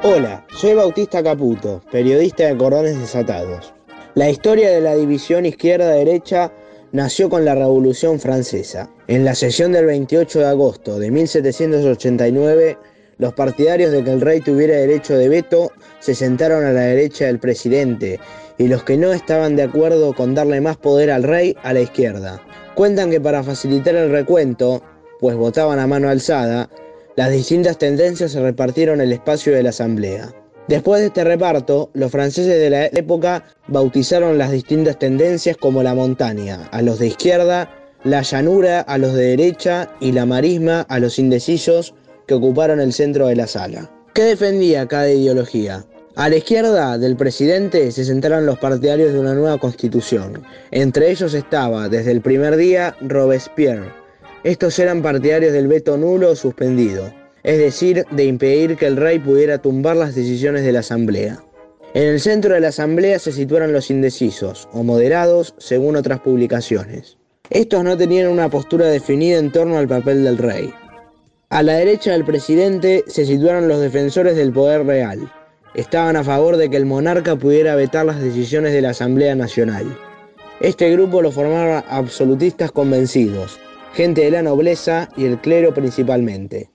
Hola, 0.09 0.45
soy 0.55 0.73
Bautista 0.73 1.21
Caputo, 1.21 1.81
periodista 1.91 2.45
de 2.45 2.55
Cordones 2.55 2.97
Desatados. 2.97 3.73
La 4.15 4.29
historia 4.29 4.69
de 4.69 4.79
la 4.79 4.95
división 4.95 5.45
izquierda-derecha 5.45 6.49
nació 6.93 7.29
con 7.29 7.43
la 7.43 7.55
Revolución 7.55 8.17
Francesa. 8.17 8.89
En 9.09 9.25
la 9.25 9.35
sesión 9.35 9.73
del 9.73 9.85
28 9.85 10.39
de 10.39 10.45
agosto 10.45 10.97
de 10.97 11.11
1789, 11.11 12.77
los 13.17 13.33
partidarios 13.33 13.91
de 13.91 14.01
que 14.01 14.13
el 14.13 14.21
rey 14.21 14.39
tuviera 14.39 14.75
derecho 14.75 15.17
de 15.17 15.27
veto 15.27 15.73
se 15.99 16.15
sentaron 16.15 16.63
a 16.63 16.71
la 16.71 16.83
derecha 16.83 17.25
del 17.25 17.39
presidente 17.39 18.17
y 18.57 18.69
los 18.69 18.83
que 18.83 18.95
no 18.95 19.11
estaban 19.11 19.57
de 19.57 19.63
acuerdo 19.63 20.13
con 20.13 20.33
darle 20.33 20.61
más 20.61 20.77
poder 20.77 21.11
al 21.11 21.23
rey 21.23 21.57
a 21.63 21.73
la 21.73 21.81
izquierda. 21.81 22.41
Cuentan 22.75 23.11
que 23.11 23.19
para 23.19 23.43
facilitar 23.43 23.95
el 23.95 24.09
recuento, 24.09 24.81
pues 25.19 25.35
votaban 25.35 25.79
a 25.79 25.87
mano 25.87 26.07
alzada, 26.07 26.69
las 27.17 27.31
distintas 27.31 27.79
tendencias 27.79 28.31
se 28.31 28.39
repartieron 28.39 29.01
el 29.01 29.11
espacio 29.11 29.51
de 29.51 29.63
la 29.63 29.69
asamblea. 29.69 30.31
Después 30.67 31.01
de 31.01 31.07
este 31.07 31.23
reparto, 31.23 31.89
los 31.95 32.11
franceses 32.11 32.59
de 32.59 32.69
la 32.69 32.85
época 32.85 33.43
bautizaron 33.67 34.37
las 34.37 34.51
distintas 34.51 34.99
tendencias 34.99 35.57
como 35.57 35.81
la 35.81 35.95
montaña, 35.95 36.69
a 36.71 36.83
los 36.83 36.99
de 36.99 37.07
izquierda, 37.07 37.71
la 38.03 38.21
llanura 38.21 38.81
a 38.81 38.99
los 38.99 39.13
de 39.13 39.29
derecha 39.29 39.89
y 39.99 40.11
la 40.11 40.27
marisma 40.27 40.81
a 40.81 40.99
los 40.99 41.17
indecisos 41.17 41.95
que 42.27 42.35
ocuparon 42.35 42.79
el 42.79 42.93
centro 42.93 43.25
de 43.25 43.35
la 43.35 43.47
sala. 43.47 43.89
¿Qué 44.13 44.21
defendía 44.21 44.87
cada 44.87 45.09
ideología? 45.09 45.87
A 46.15 46.29
la 46.29 46.35
izquierda 46.35 46.99
del 46.99 47.17
presidente 47.17 47.91
se 47.91 48.05
sentaron 48.05 48.45
los 48.45 48.59
partidarios 48.59 49.13
de 49.13 49.19
una 49.19 49.33
nueva 49.33 49.57
constitución. 49.57 50.43
Entre 50.69 51.09
ellos 51.09 51.33
estaba, 51.33 51.89
desde 51.89 52.11
el 52.11 52.21
primer 52.21 52.57
día, 52.57 52.95
Robespierre. 53.01 54.06
Estos 54.47 54.79
eran 54.79 55.01
partidarios 55.01 55.51
del 55.51 55.67
veto 55.67 55.97
nulo 55.97 56.31
o 56.31 56.35
suspendido, 56.37 57.13
es 57.43 57.57
decir, 57.57 58.05
de 58.11 58.23
impedir 58.23 58.77
que 58.77 58.85
el 58.85 58.95
rey 58.95 59.19
pudiera 59.19 59.57
tumbar 59.57 59.97
las 59.97 60.15
decisiones 60.15 60.63
de 60.63 60.71
la 60.71 60.79
asamblea. 60.79 61.43
En 61.93 62.03
el 62.03 62.21
centro 62.21 62.53
de 62.53 62.61
la 62.61 62.69
asamblea 62.69 63.19
se 63.19 63.33
situaron 63.33 63.73
los 63.73 63.91
indecisos, 63.91 64.69
o 64.71 64.83
moderados, 64.83 65.53
según 65.57 65.97
otras 65.97 66.21
publicaciones. 66.21 67.17
Estos 67.49 67.83
no 67.83 67.97
tenían 67.97 68.29
una 68.29 68.49
postura 68.49 68.85
definida 68.85 69.37
en 69.37 69.51
torno 69.51 69.77
al 69.77 69.89
papel 69.89 70.23
del 70.23 70.37
rey. 70.37 70.73
A 71.49 71.61
la 71.61 71.73
derecha 71.73 72.13
del 72.13 72.23
presidente 72.23 73.03
se 73.05 73.25
situaron 73.25 73.67
los 73.67 73.81
defensores 73.81 74.37
del 74.37 74.53
poder 74.53 74.85
real. 74.85 75.29
Estaban 75.73 76.15
a 76.15 76.23
favor 76.23 76.55
de 76.55 76.69
que 76.69 76.77
el 76.77 76.85
monarca 76.85 77.35
pudiera 77.35 77.75
vetar 77.75 78.05
las 78.05 78.21
decisiones 78.21 78.71
de 78.71 78.81
la 78.81 78.91
Asamblea 78.91 79.35
Nacional. 79.35 79.85
Este 80.61 80.89
grupo 80.93 81.21
lo 81.21 81.33
formaron 81.33 81.83
absolutistas 81.89 82.71
convencidos, 82.71 83.59
gente 83.97 84.21
de 84.21 84.29
la 84.29 84.43
nobleza 84.43 85.09
y 85.17 85.25
el 85.25 85.41
clero 85.41 85.73
principalmente. 85.73 86.69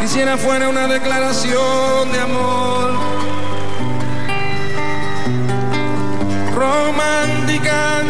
Quisiera 0.00 0.38
fuera 0.38 0.70
una 0.70 0.86
declaración 0.88 2.10
de 2.10 2.20
amor 2.20 2.90
romántica, 6.54 8.02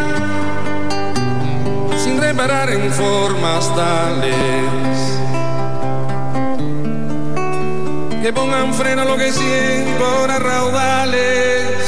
sin 2.01 2.21
reparar 2.21 2.69
en 2.69 2.89
formas 2.93 3.75
tales 3.75 5.14
que 8.25 8.33
pongan 8.33 8.73
freno 8.73 9.03
a 9.03 9.05
lo 9.05 9.17
que 9.17 9.31
siento 9.31 10.03
ahora 10.03 10.39
raudales. 10.39 11.84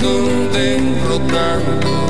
Siento 0.00 0.48
derrotado, 0.52 1.62
renuncio 1.84 2.09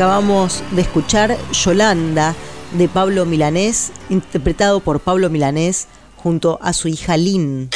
Acabamos 0.00 0.62
de 0.70 0.80
escuchar 0.80 1.36
Yolanda 1.52 2.34
de 2.72 2.88
Pablo 2.88 3.26
Milanés, 3.26 3.92
interpretado 4.08 4.80
por 4.80 5.00
Pablo 5.00 5.28
Milanés 5.28 5.88
junto 6.16 6.58
a 6.62 6.72
su 6.72 6.88
hija 6.88 7.18
Lynn. 7.18 7.68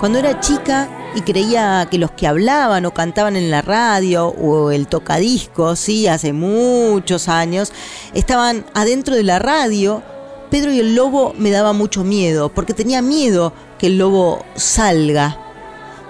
Cuando 0.00 0.18
era 0.18 0.38
chica 0.40 0.90
y 1.14 1.22
creía 1.22 1.88
que 1.90 1.96
los 1.96 2.10
que 2.10 2.26
hablaban 2.26 2.84
o 2.84 2.92
cantaban 2.92 3.36
en 3.36 3.50
la 3.50 3.62
radio 3.62 4.26
o 4.26 4.70
el 4.70 4.86
tocadiscos, 4.86 5.78
sí, 5.78 6.06
hace 6.08 6.34
muchos 6.34 7.30
años, 7.30 7.72
estaban 8.12 8.66
adentro 8.74 9.14
de 9.14 9.22
la 9.22 9.38
radio, 9.38 10.02
Pedro 10.50 10.72
y 10.72 10.80
el 10.80 10.94
lobo 10.94 11.32
me 11.38 11.50
daba 11.50 11.72
mucho 11.72 12.04
miedo, 12.04 12.50
porque 12.50 12.74
tenía 12.74 13.00
miedo 13.00 13.54
que 13.78 13.86
el 13.86 13.96
lobo 13.96 14.44
salga 14.56 15.38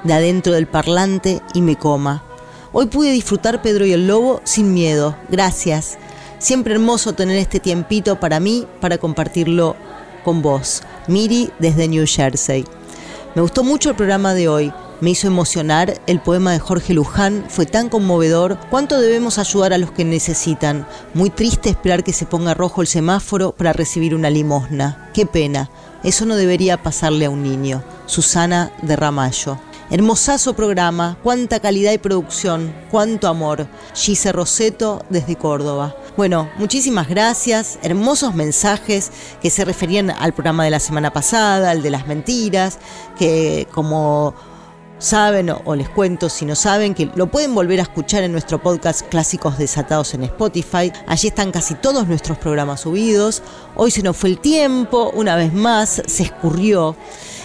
de 0.03 0.13
adentro 0.13 0.55
del 0.55 0.67
parlante 0.67 1.41
y 1.55 1.63
me 1.63 1.77
coma. 1.77 2.25
Hoy 2.71 2.87
pude 2.87 3.13
disfrutar 3.13 3.63
Pedro 3.63 3.87
y 3.87 3.93
el 3.93 4.07
Lobo 4.07 4.43
sin 4.45 4.75
miedo. 4.75 5.17
Gracias. 5.31 5.97
Siempre 6.39 6.75
hermoso 6.75 7.15
tener 7.15 7.39
este 7.39 7.61
tiempito 7.61 8.21
para 8.21 8.41
mí, 8.41 8.67
para 8.81 8.99
compartirlo 8.99 9.75
con 10.23 10.43
vos. 10.43 10.83
Miri 11.07 11.51
desde 11.59 11.89
New 11.89 12.05
Jersey. 12.07 12.67
Me 13.35 13.41
gustó 13.41 13.65
mucho 13.65 13.89
el 13.91 13.97
programa 13.97 14.35
de 14.35 14.49
hoy. 14.49 14.73
Me 15.01 15.11
hizo 15.11 15.27
emocionar. 15.27 15.99
El 16.07 16.21
poema 16.21 16.53
de 16.53 16.59
Jorge 16.59 16.93
Luján 16.93 17.47
fue 17.49 17.65
tan 17.65 17.89
conmovedor. 17.89 18.59
¿Cuánto 18.69 19.01
debemos 19.01 19.39
ayudar 19.39 19.73
a 19.73 19.79
los 19.79 19.91
que 19.91 20.05
necesitan? 20.05 20.87
Muy 21.15 21.31
triste 21.31 21.71
esperar 21.71 22.05
que 22.05 22.13
se 22.13 22.27
ponga 22.27 22.53
rojo 22.53 22.83
el 22.83 22.87
semáforo 22.87 23.53
para 23.53 23.73
recibir 23.73 24.15
una 24.15 24.29
limosna. 24.29 25.11
Qué 25.15 25.25
pena. 25.25 25.71
Eso 26.05 26.27
no 26.27 26.37
debería 26.37 26.83
pasarle 26.83 27.25
a 27.25 27.31
un 27.31 27.43
niño. 27.43 27.83
Susana 28.05 28.73
de 28.83 28.95
Ramallo. 28.95 29.59
Hermosazo 29.91 30.55
programa, 30.55 31.17
cuánta 31.23 31.61
calidad 31.61 31.93
y 31.93 31.99
producción, 31.99 32.75
cuánto 32.91 33.27
amor. 33.27 33.67
Gise 33.95 34.33
Roseto 34.33 35.03
desde 35.09 35.37
Córdoba. 35.37 35.97
Bueno, 36.15 36.51
muchísimas 36.59 37.09
gracias, 37.09 37.79
hermosos 37.83 38.35
mensajes 38.35 39.11
que 39.41 39.49
se 39.49 39.65
referían 39.65 40.11
al 40.11 40.35
programa 40.35 40.65
de 40.65 40.71
la 40.71 40.81
semana 40.81 41.11
pasada, 41.11 41.71
al 41.71 41.83
de 41.83 41.89
las 41.89 42.07
mentiras, 42.07 42.79
que 43.19 43.67
como 43.73 44.35
saben 44.99 45.51
o, 45.65 45.75
les 45.75 45.89
cuento 45.89 46.29
si 46.29 46.45
no 46.45 46.55
saben 46.55 46.95
que 46.95 47.11
lo 47.15 47.29
pueden 47.29 47.55
volver 47.55 47.79
a 47.79 47.85
escuchar 47.85 48.25
en 48.25 48.33
nuestro 48.33 48.61
podcast 48.61 49.03
Clásicos 49.09 49.57
Desatados 49.57 50.13
en 50.13 50.25
Spotify. 50.25 50.93
Allí 51.07 51.29
están 51.29 51.51
casi 51.51 51.75
todos 51.77 52.07
nuestros 52.07 52.37
programas 52.37 52.81
subidos. 52.81 53.43
Hoy 53.75 53.91
se 53.91 54.03
nos 54.03 54.19
fue 54.19 54.29
el 54.29 54.39
tiempo, 54.39 55.11
una 55.15 55.35
vez 55.35 55.55
más 55.55 56.03
se 56.07 56.25
escurrió. 56.25 56.95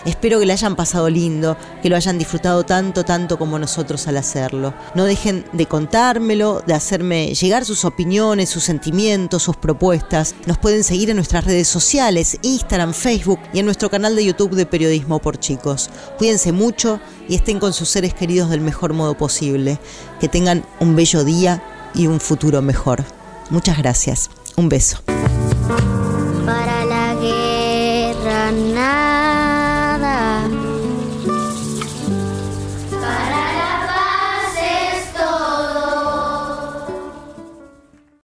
Espero 0.06 0.40
que 0.40 0.46
le 0.46 0.54
hayan 0.54 0.76
pasado 0.76 1.10
lindo, 1.10 1.58
que 1.82 1.90
lo 1.90 1.96
hayan 1.96 2.18
disfrutado 2.18 2.64
tanto, 2.64 3.06
tanto 3.06 3.38
como 3.38 3.58
nosotros 3.58 4.08
al 4.08 4.18
hacerlo. 4.18 4.74
No 4.96 5.06
dejen 5.06 5.46
de 5.54 5.66
contármelo, 5.66 6.62
de 6.66 6.74
hacerme 6.74 7.34
llegar 7.34 7.64
sus 7.64 7.86
opiniones, 7.86 8.50
sus 8.50 8.64
sentimientos, 8.64 9.44
sus 9.44 9.56
propuestas. 9.56 10.36
Nos 10.46 10.58
pueden 10.58 10.84
seguir 10.84 11.10
en 11.10 11.16
nuestras 11.16 11.46
redes 11.46 11.68
sociales, 11.68 12.38
Instagram, 12.42 12.94
Facebook 12.94 13.40
y 13.54 13.60
en 13.60 13.66
nuestro 13.66 13.90
canal 13.90 14.16
de 14.16 14.26
YouTube 14.26 14.56
de 14.56 14.66
Periodismo 14.66 15.20
por 15.20 15.40
Chicos. 15.40 15.90
Cuídense 16.18 16.52
mucho 16.52 17.00
y 17.30 17.36
estén 17.36 17.60
con 17.60 17.74
sus 17.74 17.90
seres 17.90 18.14
queridos 18.14 18.50
del 18.50 18.62
mejor 18.62 18.94
modo 18.94 19.16
posible. 19.16 19.80
Que 20.20 20.28
tengan 20.28 20.66
un 20.80 20.96
bello 20.96 21.24
día 21.24 21.64
y 21.96 22.08
un 22.08 22.20
futuro 22.20 22.62
mejor. 22.62 23.04
Muchas 23.50 23.78
gracias. 23.78 24.30
Un 24.56 24.70
beso. 24.70 24.98